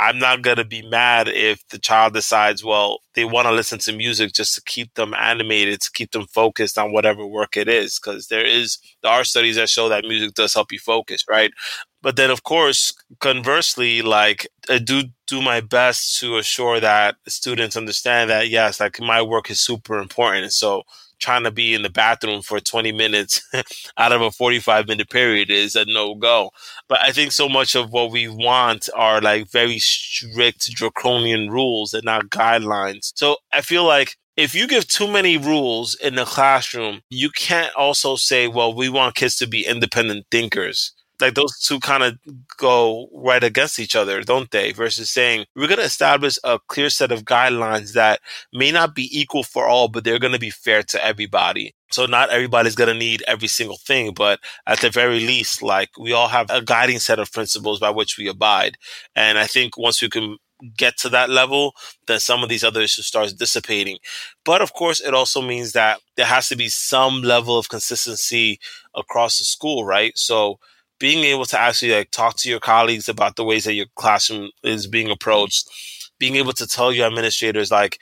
[0.00, 3.78] I'm not going to be mad if the child decides, well, they want to listen
[3.80, 7.68] to music just to keep them animated, to keep them focused on whatever work it
[7.68, 8.00] is.
[8.00, 11.52] Because there is, there are studies that show that music does help you focus, right?
[12.00, 17.76] But then, of course, conversely, like a do do my best to assure that students
[17.76, 20.52] understand that, yes, like my work is super important.
[20.52, 20.82] So
[21.20, 23.40] trying to be in the bathroom for 20 minutes
[23.96, 26.50] out of a 45 minute period is a no go.
[26.88, 31.94] But I think so much of what we want are like very strict draconian rules
[31.94, 33.12] and not guidelines.
[33.14, 37.74] So I feel like if you give too many rules in the classroom, you can't
[37.76, 42.18] also say, well, we want kids to be independent thinkers like those two kind of
[42.56, 44.72] go right against each other, don't they?
[44.72, 48.20] Versus saying we're going to establish a clear set of guidelines that
[48.52, 51.74] may not be equal for all, but they're going to be fair to everybody.
[51.92, 55.90] So not everybody's going to need every single thing, but at the very least, like
[55.98, 58.76] we all have a guiding set of principles by which we abide.
[59.16, 60.36] And I think once we can
[60.76, 61.74] get to that level,
[62.06, 63.98] then some of these other issues starts dissipating.
[64.44, 68.60] But of course, it also means that there has to be some level of consistency
[68.94, 70.16] across the school, right?
[70.16, 70.58] So
[71.00, 74.50] being able to actually like talk to your colleagues about the ways that your classroom
[74.62, 75.68] is being approached
[76.20, 77.98] being able to tell your administrators like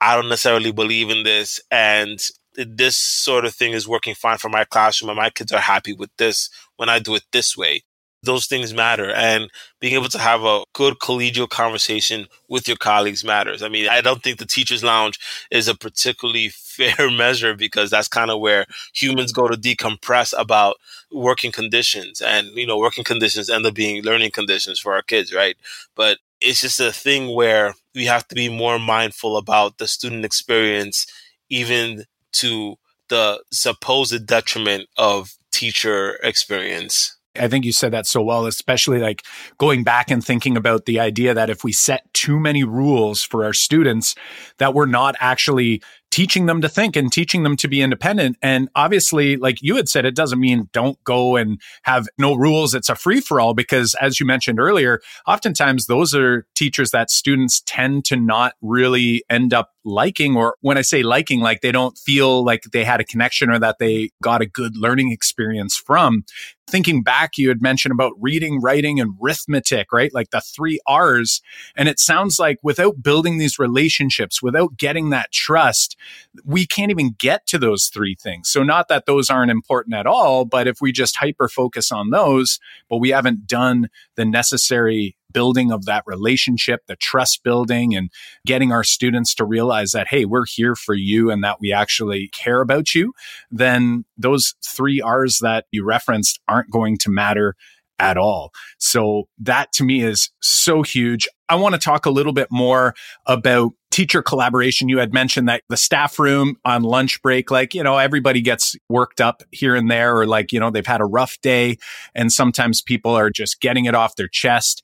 [0.00, 4.50] i don't necessarily believe in this and this sort of thing is working fine for
[4.50, 7.82] my classroom and my kids are happy with this when i do it this way
[8.22, 13.24] those things matter and being able to have a good collegial conversation with your colleagues
[13.24, 13.62] matters.
[13.62, 15.18] I mean i don't think the teachers lounge
[15.50, 20.76] is a particularly fair measure because that's kind of where humans go to decompress about
[21.10, 25.32] working conditions and you know working conditions end up being learning conditions for our kids
[25.34, 25.56] right?
[25.94, 30.24] But it's just a thing where we have to be more mindful about the student
[30.24, 31.06] experience
[31.48, 32.76] even to
[33.08, 39.22] the supposed detriment of teacher experience I think you said that so well, especially like
[39.56, 43.44] going back and thinking about the idea that if we set too many rules for
[43.44, 44.14] our students,
[44.58, 48.36] that we're not actually teaching them to think and teaching them to be independent.
[48.42, 52.74] And obviously, like you had said, it doesn't mean don't go and have no rules.
[52.74, 57.10] It's a free for all because as you mentioned earlier, oftentimes those are teachers that
[57.10, 60.36] students tend to not really end up liking.
[60.36, 63.58] Or when I say liking, like they don't feel like they had a connection or
[63.58, 66.24] that they got a good learning experience from.
[66.68, 70.14] Thinking back, you had mentioned about reading, writing, and arithmetic, right?
[70.14, 71.42] Like the three R's.
[71.76, 75.96] And it sounds like without building these relationships, without getting that trust,
[76.44, 78.48] we can't even get to those three things.
[78.48, 82.10] So, not that those aren't important at all, but if we just hyper focus on
[82.10, 88.10] those, but we haven't done the necessary building of that relationship, the trust building, and
[88.46, 92.28] getting our students to realize that, hey, we're here for you and that we actually
[92.28, 93.12] care about you,
[93.50, 97.54] then those three R's that you referenced aren't going to matter
[97.98, 98.52] at all.
[98.78, 101.28] So that to me is so huge.
[101.48, 102.94] I want to talk a little bit more
[103.26, 104.88] about teacher collaboration.
[104.88, 108.74] You had mentioned that the staff room on lunch break, like, you know, everybody gets
[108.88, 111.76] worked up here and there, or like, you know, they've had a rough day
[112.14, 114.82] and sometimes people are just getting it off their chest.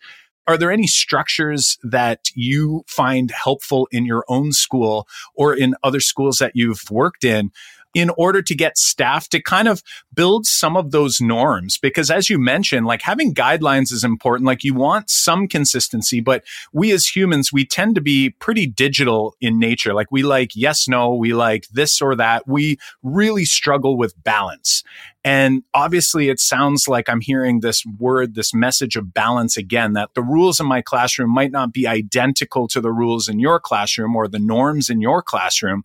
[0.49, 6.01] Are there any structures that you find helpful in your own school or in other
[6.01, 7.53] schools that you've worked in
[7.95, 9.83] in order to get staff to kind of
[10.15, 11.79] build some of those norms.
[11.79, 14.47] Because as you mentioned, like having guidelines is important.
[14.47, 19.35] Like you want some consistency, but we as humans, we tend to be pretty digital
[19.41, 19.95] in nature.
[19.95, 22.47] Like we like yes, no, we like this or that.
[22.47, 24.83] We really struggle with balance.
[25.25, 30.15] And obviously, it sounds like I'm hearing this word, this message of balance again, that
[30.15, 34.15] the rules in my classroom might not be identical to the rules in your classroom
[34.15, 35.83] or the norms in your classroom,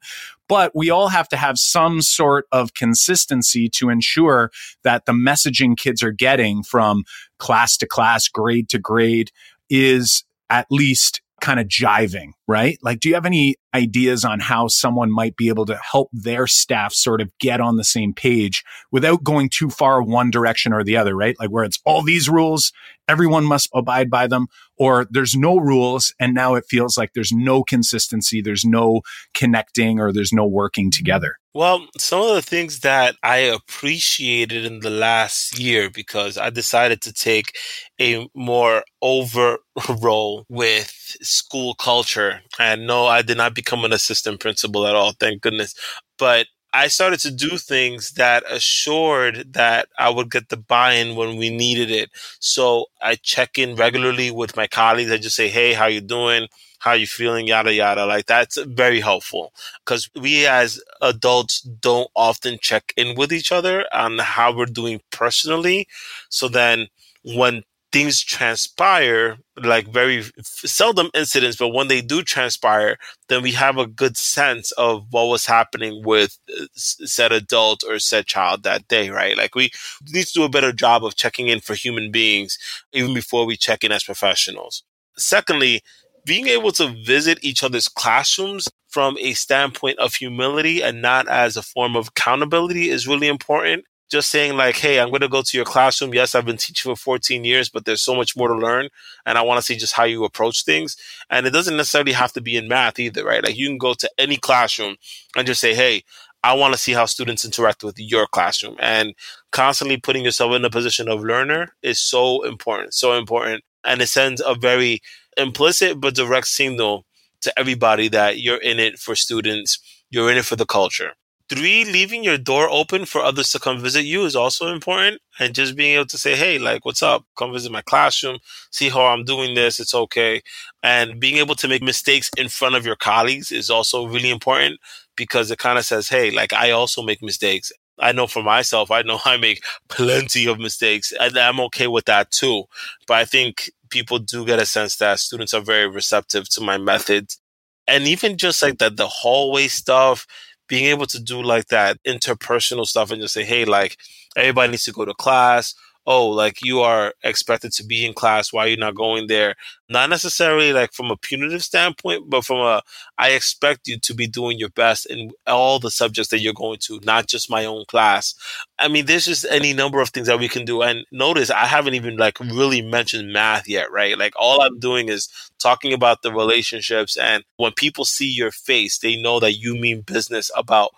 [0.53, 4.51] but we all have to have some sort of consistency to ensure
[4.83, 7.05] that the messaging kids are getting from
[7.39, 9.31] class to class, grade to grade
[9.67, 12.77] is at least kind of jiving, right?
[12.83, 16.47] Like, do you have any ideas on how someone might be able to help their
[16.47, 20.83] staff sort of get on the same page without going too far one direction or
[20.83, 21.35] the other, right?
[21.39, 22.71] Like where it's all these rules,
[23.07, 26.13] everyone must abide by them, or there's no rules.
[26.19, 29.01] And now it feels like there's no consistency, there's no
[29.33, 31.37] connecting, or there's no working together.
[31.55, 37.01] Well, some of the things that I appreciated in the last year because I decided
[37.01, 37.55] to take
[38.01, 39.59] a more over
[40.01, 42.41] role with school culture.
[42.57, 45.75] And no, I did not become an assistant principal at all, thank goodness.
[46.17, 51.37] But I started to do things that assured that I would get the buy-in when
[51.37, 52.09] we needed it.
[52.39, 55.11] So I check in regularly with my colleagues.
[55.11, 56.47] I just say, "Hey, how you doing?
[56.79, 57.47] How you feeling?
[57.47, 59.53] Yada yada." Like that's very helpful
[59.85, 65.01] because we as adults don't often check in with each other on how we're doing
[65.11, 65.87] personally.
[66.29, 66.87] So then
[67.23, 72.97] when things transpire, like very seldom incidents, but when they do transpire,
[73.29, 77.99] then we have a good sense of what was happening with uh, said adult or
[77.99, 79.37] said child that day, right?
[79.37, 79.69] Like we
[80.11, 82.57] need to do a better job of checking in for human beings
[82.93, 84.83] even before we check in as professionals.
[85.15, 85.83] Secondly,
[86.25, 91.55] being able to visit each other's classrooms from a standpoint of humility and not as
[91.55, 95.41] a form of accountability is really important just saying like, hey, I'm going to go
[95.41, 96.13] to your classroom.
[96.13, 98.89] Yes, I've been teaching for 14 years, but there's so much more to learn.
[99.25, 100.95] And I want to see just how you approach things.
[101.31, 103.43] And it doesn't necessarily have to be in math either, right?
[103.43, 104.97] Like you can go to any classroom
[105.35, 106.03] and just say, hey,
[106.43, 108.75] I want to see how students interact with your classroom.
[108.79, 109.15] And
[109.51, 113.63] constantly putting yourself in a position of learner is so important, so important.
[113.83, 115.01] And it sends a very
[115.37, 117.05] implicit but direct signal
[117.41, 119.79] to everybody that you're in it for students,
[120.11, 121.13] you're in it for the culture.
[121.49, 125.21] Three, leaving your door open for others to come visit you is also important.
[125.39, 127.25] And just being able to say, hey, like, what's up?
[127.37, 128.39] Come visit my classroom,
[128.71, 129.79] see how I'm doing this.
[129.79, 130.41] It's okay.
[130.81, 134.79] And being able to make mistakes in front of your colleagues is also really important
[135.15, 137.71] because it kind of says, hey, like, I also make mistakes.
[137.99, 142.05] I know for myself, I know I make plenty of mistakes and I'm okay with
[142.05, 142.63] that too.
[143.05, 146.77] But I think people do get a sense that students are very receptive to my
[146.77, 147.39] methods.
[147.87, 150.25] And even just like that, the hallway stuff,
[150.67, 153.97] being able to do like that interpersonal stuff and just say, hey, like
[154.35, 155.75] everybody needs to go to class
[156.05, 158.51] oh, like you are expected to be in class.
[158.51, 159.55] Why are you not going there?
[159.89, 162.81] Not necessarily like from a punitive standpoint, but from a,
[163.17, 166.79] I expect you to be doing your best in all the subjects that you're going
[166.83, 168.35] to, not just my own class.
[168.79, 170.81] I mean, there's just any number of things that we can do.
[170.81, 174.17] And notice I haven't even like really mentioned math yet, right?
[174.17, 175.29] Like all I'm doing is
[175.59, 177.15] talking about the relationships.
[177.17, 180.91] And when people see your face, they know that you mean business about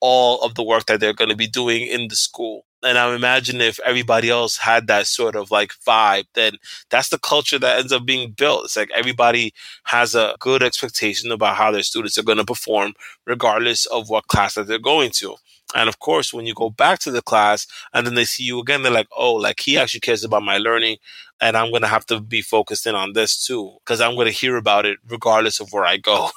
[0.00, 2.64] all of the work that they're going to be doing in the school.
[2.84, 6.54] And I imagine if everybody else had that sort of like vibe, then
[6.90, 8.64] that's the culture that ends up being built.
[8.64, 9.54] It's like everybody
[9.84, 12.94] has a good expectation about how their students are going to perform,
[13.26, 15.36] regardless of what class that they're going to.
[15.74, 18.60] And of course, when you go back to the class and then they see you
[18.60, 20.98] again, they're like, oh, like he actually cares about my learning.
[21.40, 24.26] And I'm going to have to be focused in on this too, because I'm going
[24.26, 26.30] to hear about it regardless of where I go.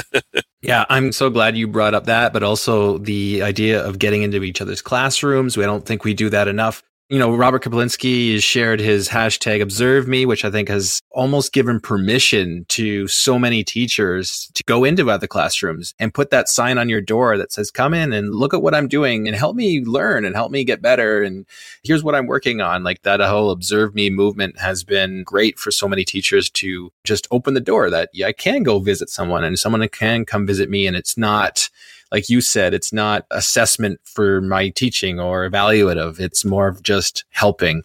[0.62, 4.42] yeah, I'm so glad you brought up that, but also the idea of getting into
[4.42, 5.56] each other's classrooms.
[5.56, 9.60] We don't think we do that enough you know, Robert Kaplinsky has shared his hashtag
[9.60, 14.84] observe me, which I think has almost given permission to so many teachers to go
[14.84, 18.32] into other classrooms and put that sign on your door that says, come in and
[18.32, 21.20] look at what I'm doing and help me learn and help me get better.
[21.20, 21.46] And
[21.82, 22.84] here's what I'm working on.
[22.84, 27.26] Like that whole observe me movement has been great for so many teachers to just
[27.32, 30.70] open the door that yeah, I can go visit someone and someone can come visit
[30.70, 30.86] me.
[30.86, 31.70] And it's not,
[32.12, 36.18] like you said, it's not assessment for my teaching or evaluative.
[36.20, 37.82] It's more of just helping.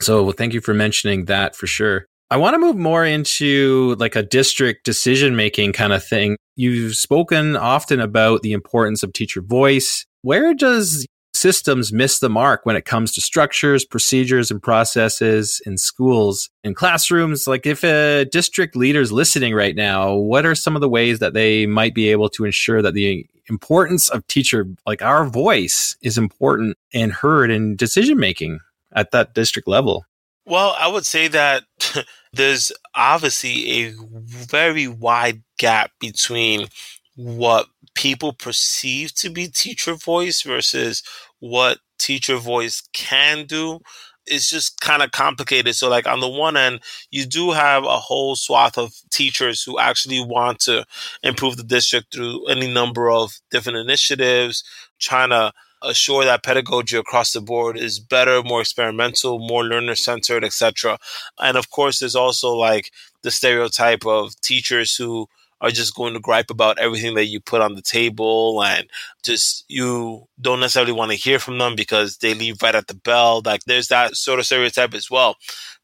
[0.00, 2.06] So well, thank you for mentioning that for sure.
[2.30, 6.36] I want to move more into like a district decision making kind of thing.
[6.56, 10.04] You've spoken often about the importance of teacher voice.
[10.22, 11.06] Where does
[11.36, 16.74] systems miss the mark when it comes to structures, procedures, and processes in schools in
[16.74, 17.46] classrooms.
[17.46, 21.18] Like if a district leader is listening right now, what are some of the ways
[21.18, 25.96] that they might be able to ensure that the importance of teacher, like our voice,
[26.02, 28.60] is important and heard in decision making
[28.92, 30.04] at that district level?
[30.44, 31.64] Well, I would say that
[32.32, 33.94] there's obviously a
[34.24, 36.68] very wide gap between
[37.16, 41.02] what people perceive to be teacher voice versus
[41.40, 43.80] what teacher voice can do
[44.26, 45.74] it's just kind of complicated.
[45.74, 49.78] So, like on the one end, you do have a whole swath of teachers who
[49.78, 50.84] actually want to
[51.22, 54.64] improve the district through any number of different initiatives,
[54.98, 55.52] trying to
[55.82, 60.98] assure that pedagogy across the board is better, more experimental, more learner centered, etc.
[61.38, 62.90] And of course, there's also like
[63.22, 65.28] the stereotype of teachers who
[65.60, 68.88] are just going to gripe about everything that you put on the table and
[69.22, 72.94] just you don't necessarily want to hear from them because they leave right at the
[72.94, 73.42] bell.
[73.44, 75.36] Like there's that sort of stereotype as well.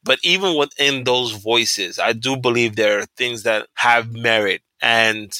[0.03, 5.33] But even within those voices, I do believe there are things that have merit and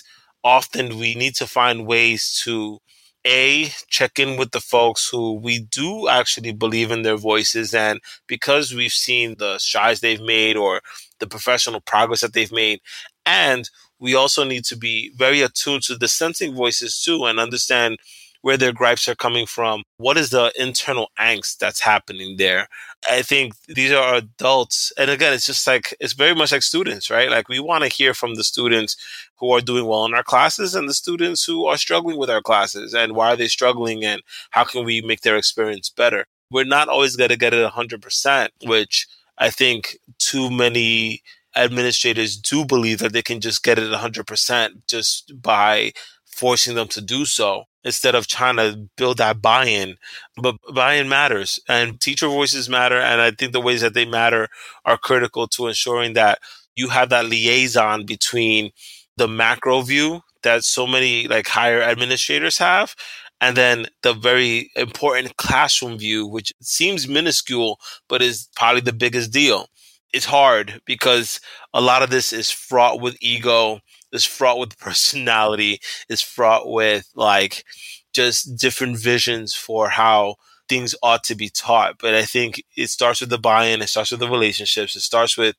[0.43, 2.79] often we need to find ways to
[3.25, 8.01] a check in with the folks who we do actually believe in their voices and
[8.27, 10.81] because we've seen the strides they've made or
[11.19, 12.81] the professional progress that they've made
[13.25, 13.69] and
[14.03, 17.97] we also need to be very attuned to dissenting voices too and understand
[18.41, 19.81] where their gripes are coming from.
[19.95, 22.67] What is the internal angst that's happening there?
[23.09, 24.91] I think these are adults.
[24.97, 27.29] And again, it's just like, it's very much like students, right?
[27.29, 28.97] Like we want to hear from the students
[29.37, 32.41] who are doing well in our classes and the students who are struggling with our
[32.41, 36.25] classes and why are they struggling and how can we make their experience better?
[36.51, 41.23] We're not always going to get it 100%, which I think too many
[41.55, 45.91] administrators do believe that they can just get it 100% just by
[46.25, 49.95] forcing them to do so instead of trying to build that buy-in
[50.41, 54.47] but buy-in matters and teacher voices matter and i think the ways that they matter
[54.83, 56.39] are critical to ensuring that
[56.75, 58.71] you have that liaison between
[59.17, 62.95] the macro view that so many like higher administrators have
[63.43, 67.77] and then the very important classroom view, which seems minuscule,
[68.07, 69.67] but is probably the biggest deal.
[70.13, 71.39] It's hard because
[71.73, 73.79] a lot of this is fraught with ego,
[74.11, 77.65] is fraught with personality, is fraught with like
[78.13, 80.35] just different visions for how
[80.69, 81.95] things ought to be taught.
[81.99, 85.37] But I think it starts with the buy-in, it starts with the relationships, it starts
[85.37, 85.55] with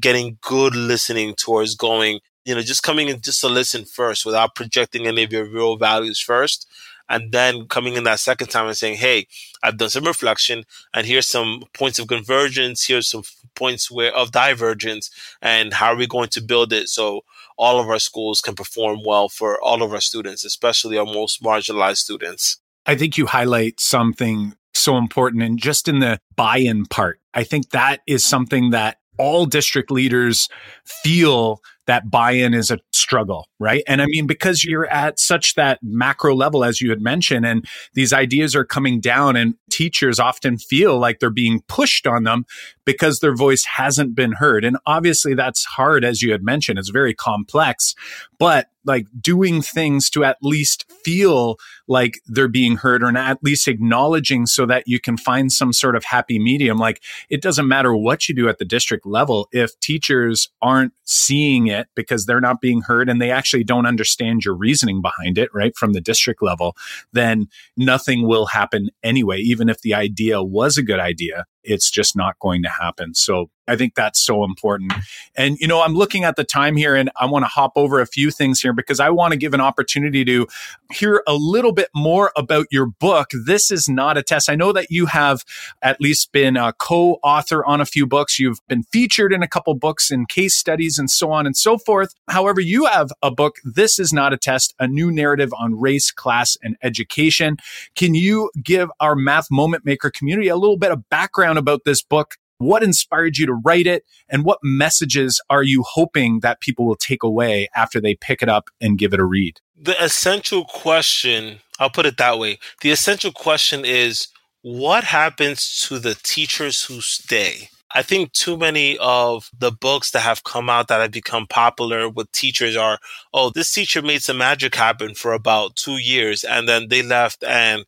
[0.00, 4.54] getting good listening towards going, you know, just coming in just to listen first without
[4.54, 6.66] projecting any of your real values first
[7.08, 9.26] and then coming in that second time and saying, "Hey,
[9.62, 12.86] I've done some reflection, and here's some points of convergence.
[12.86, 13.22] Here's some
[13.58, 15.10] points where of divergence,
[15.42, 17.22] and how are we going to build it so
[17.56, 21.42] all of our schools can perform well for all of our students, especially our most
[21.42, 27.20] marginalized students." I think you highlight something so important, and just in the buy-in part,
[27.34, 30.48] I think that is something that all district leaders
[30.84, 33.82] feel that buy-in is a struggle, right?
[33.88, 37.66] And I mean, because you're at such that macro level, as you had mentioned, and
[37.94, 42.44] these ideas are coming down and teachers often feel like they're being pushed on them
[42.84, 44.66] because their voice hasn't been heard.
[44.66, 46.78] And obviously that's hard, as you had mentioned.
[46.78, 47.94] It's very complex,
[48.38, 51.56] but like doing things to at least feel
[51.88, 55.96] like they're being heard or at least acknowledging so that you can find some sort
[55.96, 56.78] of happy medium.
[56.78, 61.66] Like it doesn't matter what you do at the district level if teachers aren't seeing
[61.66, 65.48] it because they're not being heard and they actually don't understand your reasoning behind it,
[65.54, 65.74] right?
[65.76, 66.76] From the district level,
[67.12, 72.16] then nothing will happen anyway, even if the idea was a good idea it's just
[72.16, 73.14] not going to happen.
[73.14, 74.92] So I think that's so important.
[75.36, 78.00] And, you know, I'm looking at the time here and I want to hop over
[78.00, 80.46] a few things here because I want to give an opportunity to
[80.90, 83.28] hear a little bit more about your book.
[83.46, 84.50] This is not a test.
[84.50, 85.44] I know that you have
[85.80, 88.40] at least been a co author on a few books.
[88.40, 91.78] You've been featured in a couple books and case studies and so on and so
[91.78, 92.14] forth.
[92.28, 96.10] However, you have a book, This is Not a Test, a new narrative on race,
[96.10, 97.58] class, and education.
[97.94, 102.02] Can you give our math moment maker community a little bit of background about this
[102.02, 104.04] book what inspired you to write it?
[104.28, 108.48] And what messages are you hoping that people will take away after they pick it
[108.48, 109.60] up and give it a read?
[109.80, 112.58] The essential question, I'll put it that way.
[112.80, 114.28] The essential question is
[114.62, 117.70] what happens to the teachers who stay?
[117.94, 122.08] I think too many of the books that have come out that have become popular
[122.08, 122.98] with teachers are,
[123.32, 127.42] oh, this teacher made some magic happen for about two years and then they left
[127.44, 127.86] and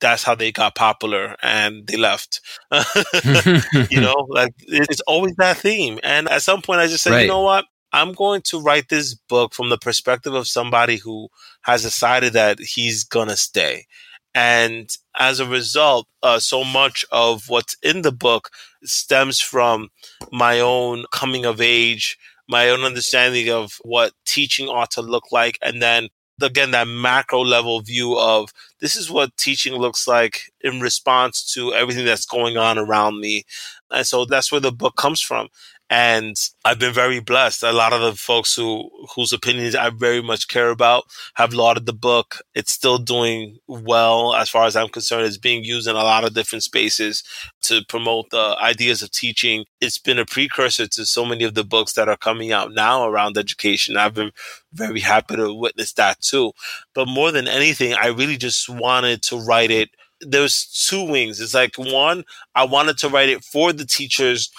[0.00, 2.40] that's how they got popular and they left.
[3.90, 5.98] you know, like it's always that theme.
[6.02, 7.22] And at some point, I just said, right.
[7.22, 7.64] you know what?
[7.92, 11.28] I'm going to write this book from the perspective of somebody who
[11.62, 13.86] has decided that he's gonna stay.
[14.34, 14.88] And
[15.18, 18.50] as a result, uh, so much of what's in the book
[18.84, 19.88] stems from
[20.30, 22.16] my own coming of age,
[22.48, 26.08] my own understanding of what teaching ought to look like, and then
[26.42, 31.74] again that macro level view of this is what teaching looks like in response to
[31.74, 33.44] everything that's going on around me
[33.90, 35.48] and so that's where the book comes from
[35.92, 37.64] and I've been very blessed.
[37.64, 41.84] A lot of the folks who whose opinions I very much care about have lauded
[41.84, 42.36] the book.
[42.54, 45.26] It's still doing well as far as I'm concerned.
[45.26, 47.24] It's being used in a lot of different spaces
[47.62, 49.64] to promote the ideas of teaching.
[49.80, 53.08] It's been a precursor to so many of the books that are coming out now
[53.08, 53.96] around education.
[53.96, 54.30] I've been
[54.72, 56.52] very happy to witness that too.
[56.94, 59.90] But more than anything, I really just wanted to write it.
[60.20, 61.40] There's two wings.
[61.40, 62.24] It's like one,
[62.54, 64.50] I wanted to write it for the teachers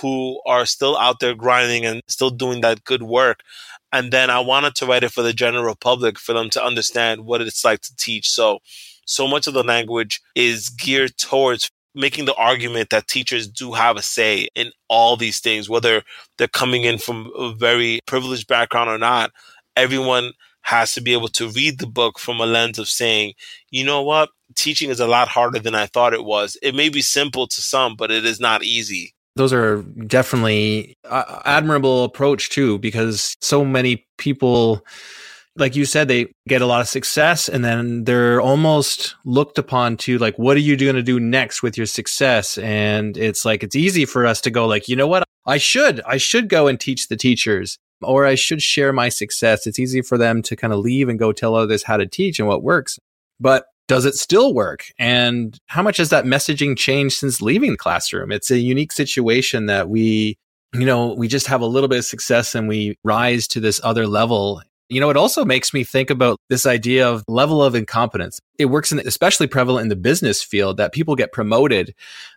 [0.00, 3.40] who are still out there grinding and still doing that good work.
[3.92, 7.24] And then I wanted to write it for the general public for them to understand
[7.24, 8.28] what it's like to teach.
[8.30, 8.58] So,
[9.06, 13.96] so much of the language is geared towards making the argument that teachers do have
[13.96, 16.02] a say in all these things, whether
[16.36, 19.32] they're coming in from a very privileged background or not.
[19.76, 20.32] Everyone
[20.62, 23.32] has to be able to read the book from a lens of saying,
[23.70, 24.30] you know what?
[24.56, 26.56] Teaching is a lot harder than I thought it was.
[26.62, 32.04] It may be simple to some, but it is not easy those are definitely admirable
[32.04, 34.84] approach too because so many people
[35.58, 39.96] like you said they get a lot of success and then they're almost looked upon
[39.96, 42.58] to like what are you going to do next with your success?
[42.58, 45.24] And it's like it's easy for us to go like you know what?
[45.48, 49.66] I should i should go and teach the teachers or i should share my success.
[49.66, 52.38] It's easy for them to kind of leave and go tell others how to teach
[52.38, 52.98] and what works.
[53.38, 54.86] But does it still work?
[54.98, 58.32] And how much has that messaging changed since leaving the classroom?
[58.32, 60.36] It's a unique situation that we,
[60.74, 63.80] you know, we just have a little bit of success and we rise to this
[63.84, 64.62] other level.
[64.88, 68.38] You know, it also makes me think about this idea of level of incompetence.
[68.58, 71.94] It works in, especially prevalent in the business field that people get promoted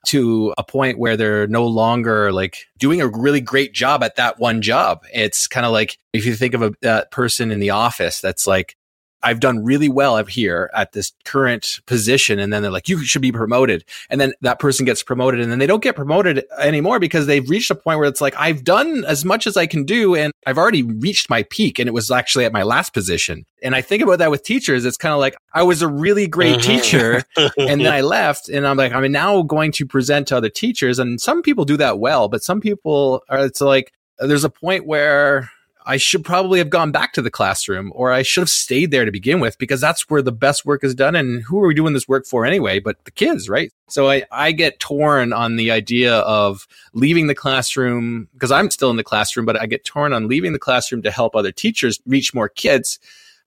[0.08, 4.40] to a point where they're no longer like doing a really great job at that
[4.40, 5.04] one job.
[5.14, 8.76] It's kind of like if you think of a person in the office that's like,
[9.22, 12.40] I've done really well up here at this current position.
[12.40, 13.84] And then they're like, you should be promoted.
[14.10, 17.50] And then that person gets promoted and then they don't get promoted anymore because they've
[17.50, 20.16] reached a point where it's like, I've done as much as I can do.
[20.16, 21.80] And I've already reached my peak.
[21.80, 23.46] And it was actually at my last position.
[23.62, 24.86] And I think about that with teachers.
[24.86, 26.80] It's kind of like, I was a really great mm-hmm.
[26.80, 27.24] teacher
[27.58, 31.00] and then I left and I'm like, I'm now going to present to other teachers.
[31.00, 34.86] And some people do that well, but some people are, it's like, there's a point
[34.86, 35.50] where
[35.90, 39.06] I should probably have gone back to the classroom or I should have stayed there
[39.06, 41.16] to begin with because that's where the best work is done.
[41.16, 42.80] And who are we doing this work for anyway?
[42.80, 43.74] But the kids, right?
[43.90, 48.92] So I, I get torn on the idea of leaving the classroom because I'm still
[48.92, 52.00] in the classroom, but I get torn on leaving the classroom to help other teachers
[52.06, 53.00] reach more kids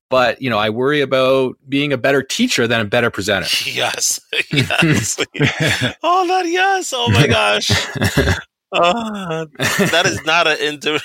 [0.09, 4.20] but you know i worry about being a better teacher than a better presenter yes
[4.51, 5.16] yes
[6.03, 7.70] oh that yes oh my gosh
[8.72, 10.98] uh, that is not an inter.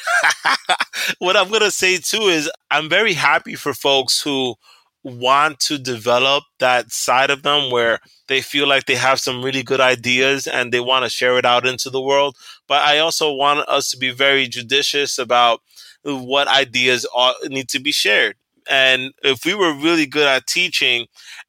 [1.20, 4.56] what I'm gonna say too is I'm very happy for folks who
[5.04, 9.64] want to develop that side of them where they feel like they have some really
[9.64, 12.36] good ideas and they want to share it out into the world.
[12.68, 15.62] But I also want us to be very judicious about
[16.04, 17.06] what ideas
[17.46, 18.36] need to be shared.
[18.70, 21.08] And if we were really good at teaching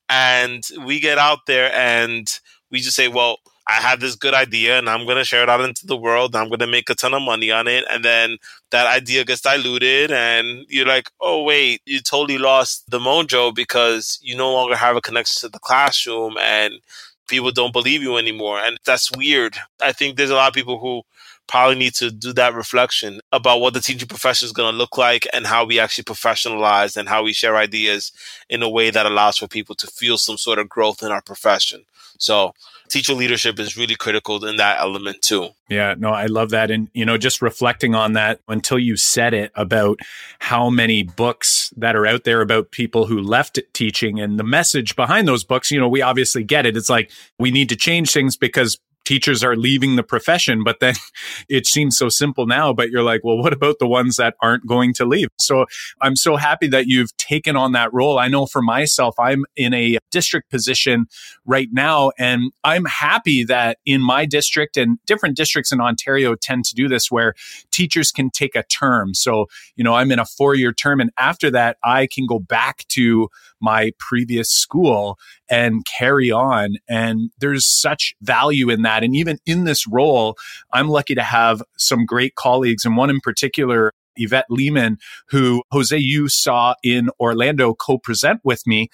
[0.08, 2.28] and we get out there and
[2.70, 3.38] we just say, well,
[3.68, 6.34] I have this good idea and I'm going to share it out into the world.
[6.34, 7.84] I'm going to make a ton of money on it.
[7.90, 8.38] And then
[8.70, 14.18] that idea gets diluted and you're like, oh, wait, you totally lost the mojo because
[14.22, 16.80] you no longer have a connection to the classroom and
[17.28, 18.58] people don't believe you anymore.
[18.58, 19.56] And that's weird.
[19.82, 21.02] I think there's a lot of people who
[21.46, 24.96] probably need to do that reflection about what the teaching profession is going to look
[24.96, 28.12] like and how we actually professionalize and how we share ideas
[28.48, 31.22] in a way that allows for people to feel some sort of growth in our
[31.22, 31.84] profession.
[32.18, 32.52] So
[32.88, 35.50] teacher leadership is really critical in that element too.
[35.68, 36.70] Yeah, no, I love that.
[36.70, 40.00] And, you know, just reflecting on that until you said it about
[40.38, 44.96] how many books that are out there about people who left teaching and the message
[44.96, 46.76] behind those books, you know, we obviously get it.
[46.76, 48.78] It's like we need to change things because
[49.08, 50.94] teachers are leaving the profession, but then
[51.48, 52.74] it seems so simple now.
[52.74, 55.28] But you're like, well, what about the ones that aren't going to leave?
[55.38, 55.64] So
[56.02, 58.18] I'm so happy that you've taken on that role.
[58.18, 61.06] I know for myself, I'm in a district position
[61.46, 66.66] right now, and I'm happy that in my district and different districts in Ontario tend
[66.66, 67.32] to do this where
[67.70, 69.14] teachers can take a term.
[69.14, 72.38] So, you know, I'm in a four year term, and after that, I can go
[72.38, 73.30] back to
[73.60, 76.76] my previous school and carry on.
[76.88, 79.02] And there's such value in that.
[79.04, 80.36] And even in this role,
[80.72, 84.98] I'm lucky to have some great colleagues, and one in particular, Yvette Lehman,
[85.28, 88.88] who Jose, you saw in Orlando co present with me.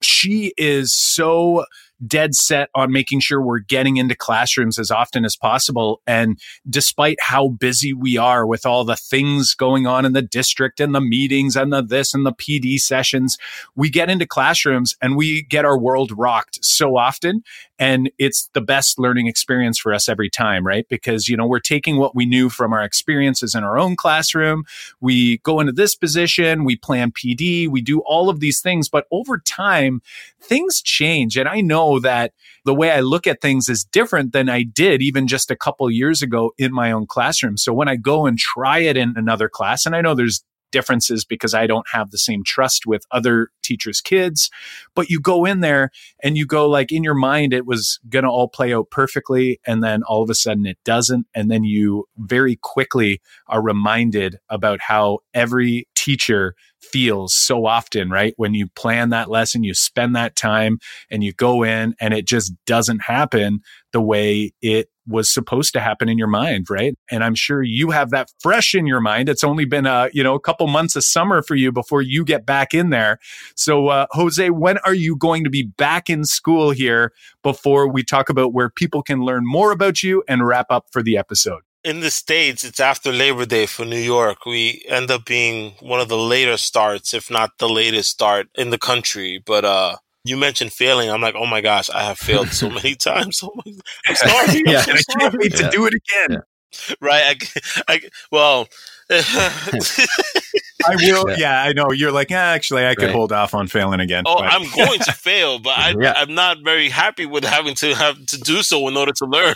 [0.00, 1.64] She is so
[2.06, 6.00] dead set on making sure we're getting into classrooms as often as possible.
[6.06, 6.38] And
[6.68, 10.94] despite how busy we are with all the things going on in the district and
[10.94, 13.36] the meetings and the this and the PD sessions,
[13.74, 17.42] we get into classrooms and we get our world rocked so often.
[17.78, 20.86] And it's the best learning experience for us every time, right?
[20.88, 24.64] Because, you know, we're taking what we knew from our experiences in our own classroom.
[25.00, 28.88] We go into this position, we plan PD, we do all of these things.
[28.88, 30.02] But over time,
[30.40, 31.36] things change.
[31.36, 32.32] And I know that
[32.64, 35.90] the way I look at things is different than I did even just a couple
[35.90, 37.56] years ago in my own classroom.
[37.56, 41.24] So when I go and try it in another class, and I know there's differences
[41.24, 44.50] because I don't have the same trust with other teachers' kids.
[44.94, 45.90] But you go in there
[46.22, 49.60] and you go like in your mind, it was going to all play out perfectly.
[49.66, 51.26] And then all of a sudden it doesn't.
[51.34, 58.32] And then you very quickly are reminded about how every teacher feels so often, right?
[58.38, 60.78] When you plan that lesson, you spend that time
[61.10, 63.60] and you go in and it just doesn't happen
[63.92, 66.94] the way it was supposed to happen in your mind, right?
[67.10, 69.28] And I'm sure you have that fresh in your mind.
[69.28, 72.24] It's only been a, you know, a couple months of summer for you before you
[72.24, 73.18] get back in there.
[73.54, 78.02] So, uh, Jose, when are you going to be back in school here before we
[78.02, 81.67] talk about where people can learn more about you and wrap up for the episode?
[81.84, 84.44] In the States, it's after Labor Day for New York.
[84.44, 88.70] We end up being one of the later starts, if not the latest start in
[88.70, 89.42] the country.
[89.44, 91.10] But uh, you mentioned failing.
[91.10, 93.42] I'm like, oh my gosh, I have failed so many times.
[93.48, 93.72] Oh my,
[94.06, 94.62] I'm sorry.
[94.66, 96.42] yeah, I'm I can't wait to do it again.
[96.88, 96.94] Yeah.
[97.00, 97.42] Right.
[97.88, 98.00] I, I,
[98.30, 98.68] well,
[99.10, 101.30] I will.
[101.30, 101.36] Yeah.
[101.38, 101.62] yeah.
[101.62, 101.92] I know.
[101.92, 103.14] You're like, yeah, actually, I could right.
[103.14, 104.24] hold off on failing again.
[104.26, 104.52] Oh, but.
[104.52, 106.12] I'm going to fail, but I, yeah.
[106.16, 109.54] I'm not very happy with having to have to do so in order to learn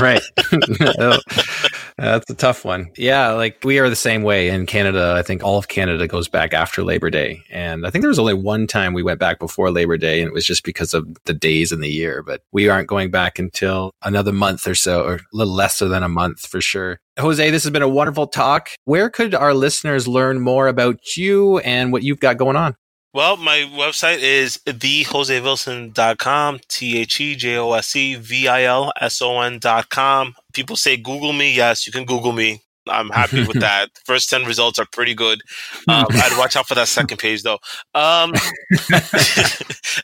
[0.00, 0.22] right.
[1.98, 2.90] That's a tough one.
[2.96, 5.14] Yeah, like we are the same way in Canada.
[5.16, 7.42] I think all of Canada goes back after Labor Day.
[7.50, 10.28] And I think there was only one time we went back before Labor Day, and
[10.28, 12.22] it was just because of the days in the year.
[12.22, 16.02] But we aren't going back until another month or so, or a little less than
[16.02, 16.98] a month for sure.
[17.18, 18.70] Jose, this has been a wonderful talk.
[18.84, 22.74] Where could our listeners learn more about you and what you've got going on?
[23.14, 28.90] Well, my website is thejosevilson.com, T H E J O S E V I L
[28.98, 30.34] S O N.com.
[30.54, 31.54] People say Google me.
[31.54, 32.62] Yes, you can Google me.
[32.88, 33.90] I'm happy with that.
[34.06, 35.42] First 10 results are pretty good.
[35.88, 37.58] Um, I'd watch out for that second page though.
[37.94, 38.32] Um,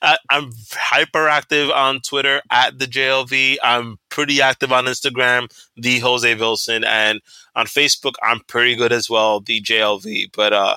[0.02, 0.52] I, am
[0.92, 3.56] hyperactive on Twitter at the JLV.
[3.62, 6.84] I'm pretty active on Instagram, the Jose Vilson.
[6.84, 7.20] And
[7.56, 10.30] on Facebook, I'm pretty good as well, the JLV.
[10.36, 10.76] But uh,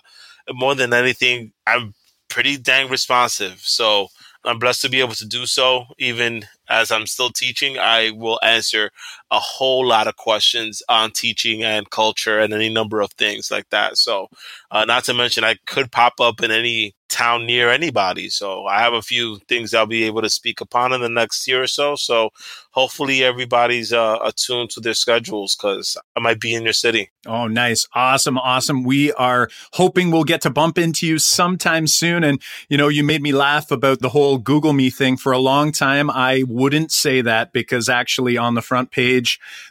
[0.54, 1.94] more than anything, I'm
[2.32, 3.62] pretty dang responsive.
[3.64, 4.08] So
[4.46, 5.86] I'm blessed to be able to do so.
[6.00, 8.92] Even as I'm still teaching, I will answer
[9.32, 13.70] a whole lot of questions on teaching and culture and any number of things like
[13.70, 13.98] that.
[13.98, 14.28] So,
[14.70, 18.30] uh, not to mention, I could pop up in any town near anybody.
[18.30, 21.48] So I have a few things I'll be able to speak upon in the next
[21.48, 21.96] year or so.
[21.96, 22.30] So
[22.72, 27.12] hopefully everybody's uh, attuned to their schedules because I might be in your city.
[27.28, 27.86] Oh, nice.
[27.94, 28.38] Awesome.
[28.38, 28.84] Awesome.
[28.84, 32.24] We are hoping we'll get to bump into you sometime soon.
[32.24, 35.38] And, you know, you made me laugh about the whole Google Me thing for a
[35.38, 36.10] long time.
[36.10, 39.21] I wouldn't say that because actually on the front page,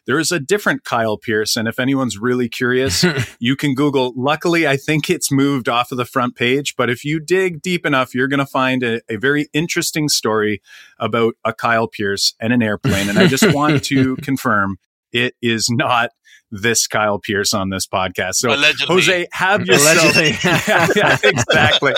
[0.07, 1.67] there is a different Kyle Pearson.
[1.67, 3.05] If anyone's really curious,
[3.39, 4.13] you can Google.
[4.17, 6.77] Luckily, I think it's moved off of the front page.
[6.77, 10.63] But if you dig deep enough, you're going to find a, a, very interesting story
[10.99, 13.09] about a Kyle Pearce and an airplane.
[13.09, 14.79] And I just want to confirm
[15.13, 16.11] it is not
[16.51, 18.35] this Kyle Pearce on this podcast.
[18.35, 18.87] So, Allegedly.
[18.95, 20.17] Jose, have yourself.
[20.17, 21.95] yeah, yeah, exactly.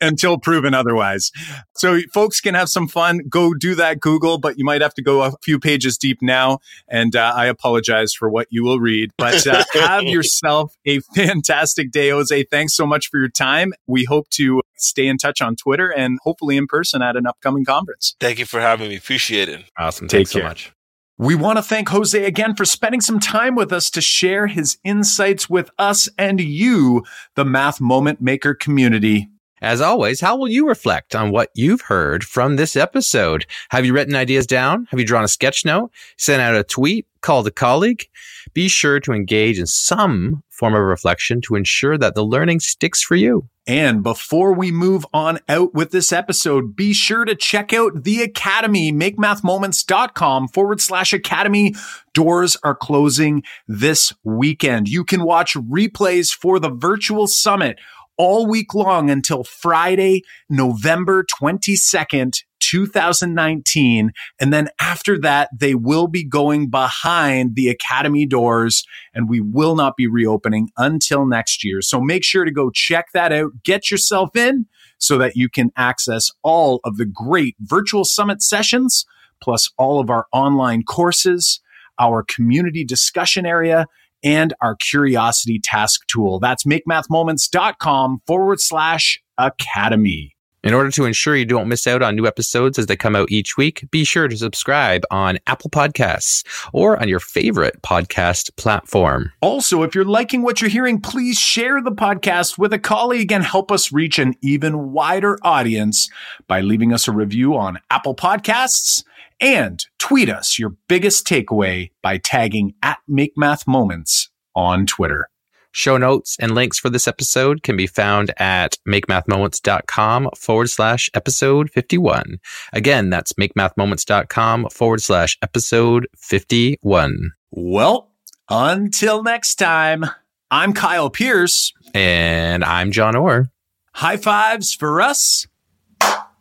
[0.00, 1.30] Until proven otherwise.
[1.76, 3.20] So, folks can have some fun.
[3.28, 6.58] Go do that Google, but you might have to go a few pages deep now.
[6.88, 9.10] And uh, I apologize for what you will read.
[9.18, 12.44] But uh, have yourself a fantastic day, Jose.
[12.50, 13.72] Thanks so much for your time.
[13.86, 17.64] We hope to stay in touch on Twitter and hopefully in person at an upcoming
[17.64, 18.14] conference.
[18.20, 18.96] Thank you for having me.
[18.96, 19.64] Appreciate it.
[19.78, 20.08] Awesome.
[20.08, 20.42] Take Thanks care.
[20.42, 20.75] so much.
[21.18, 24.76] We want to thank Jose again for spending some time with us to share his
[24.84, 27.04] insights with us and you,
[27.36, 29.30] the Math Moment Maker community.
[29.62, 33.46] As always, how will you reflect on what you've heard from this episode?
[33.70, 34.86] Have you written ideas down?
[34.90, 35.90] Have you drawn a sketch note?
[36.18, 37.06] Sent out a tweet?
[37.22, 38.06] Called a colleague?
[38.52, 43.00] Be sure to engage in some form of reflection to ensure that the learning sticks
[43.00, 43.48] for you.
[43.66, 48.22] And before we move on out with this episode, be sure to check out the
[48.22, 51.74] Academy, makemathmoments.com forward slash academy.
[52.14, 54.88] Doors are closing this weekend.
[54.88, 57.78] You can watch replays for the virtual summit
[58.16, 64.12] all week long until Friday, November 22nd 2019.
[64.40, 69.76] And then after that, they will be going behind the academy doors and we will
[69.76, 71.80] not be reopening until next year.
[71.82, 73.50] So make sure to go check that out.
[73.64, 74.66] Get yourself in
[74.98, 79.04] so that you can access all of the great virtual summit sessions,
[79.42, 81.60] plus all of our online courses,
[81.98, 83.86] our community discussion area,
[84.22, 86.40] and our curiosity task tool.
[86.40, 90.35] That's makemathmoments.com forward slash academy.
[90.66, 93.30] In order to ensure you don't miss out on new episodes as they come out
[93.30, 99.30] each week, be sure to subscribe on Apple Podcasts or on your favorite podcast platform.
[99.40, 103.44] Also, if you're liking what you're hearing, please share the podcast with a colleague and
[103.44, 106.10] help us reach an even wider audience
[106.48, 109.04] by leaving us a review on Apple Podcasts
[109.40, 115.28] and tweet us your biggest takeaway by tagging at Make Math Moments on Twitter.
[115.76, 121.68] Show notes and links for this episode can be found at makemathmoments.com forward slash episode
[121.70, 122.38] 51.
[122.72, 127.32] Again, that's makemathmoments.com forward slash episode 51.
[127.50, 128.10] Well,
[128.48, 130.06] until next time,
[130.50, 131.74] I'm Kyle Pearce.
[131.92, 133.50] And I'm Jon Orr.
[133.92, 135.46] High fives for us.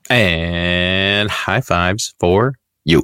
[0.10, 2.56] And high fives for
[2.86, 3.04] you.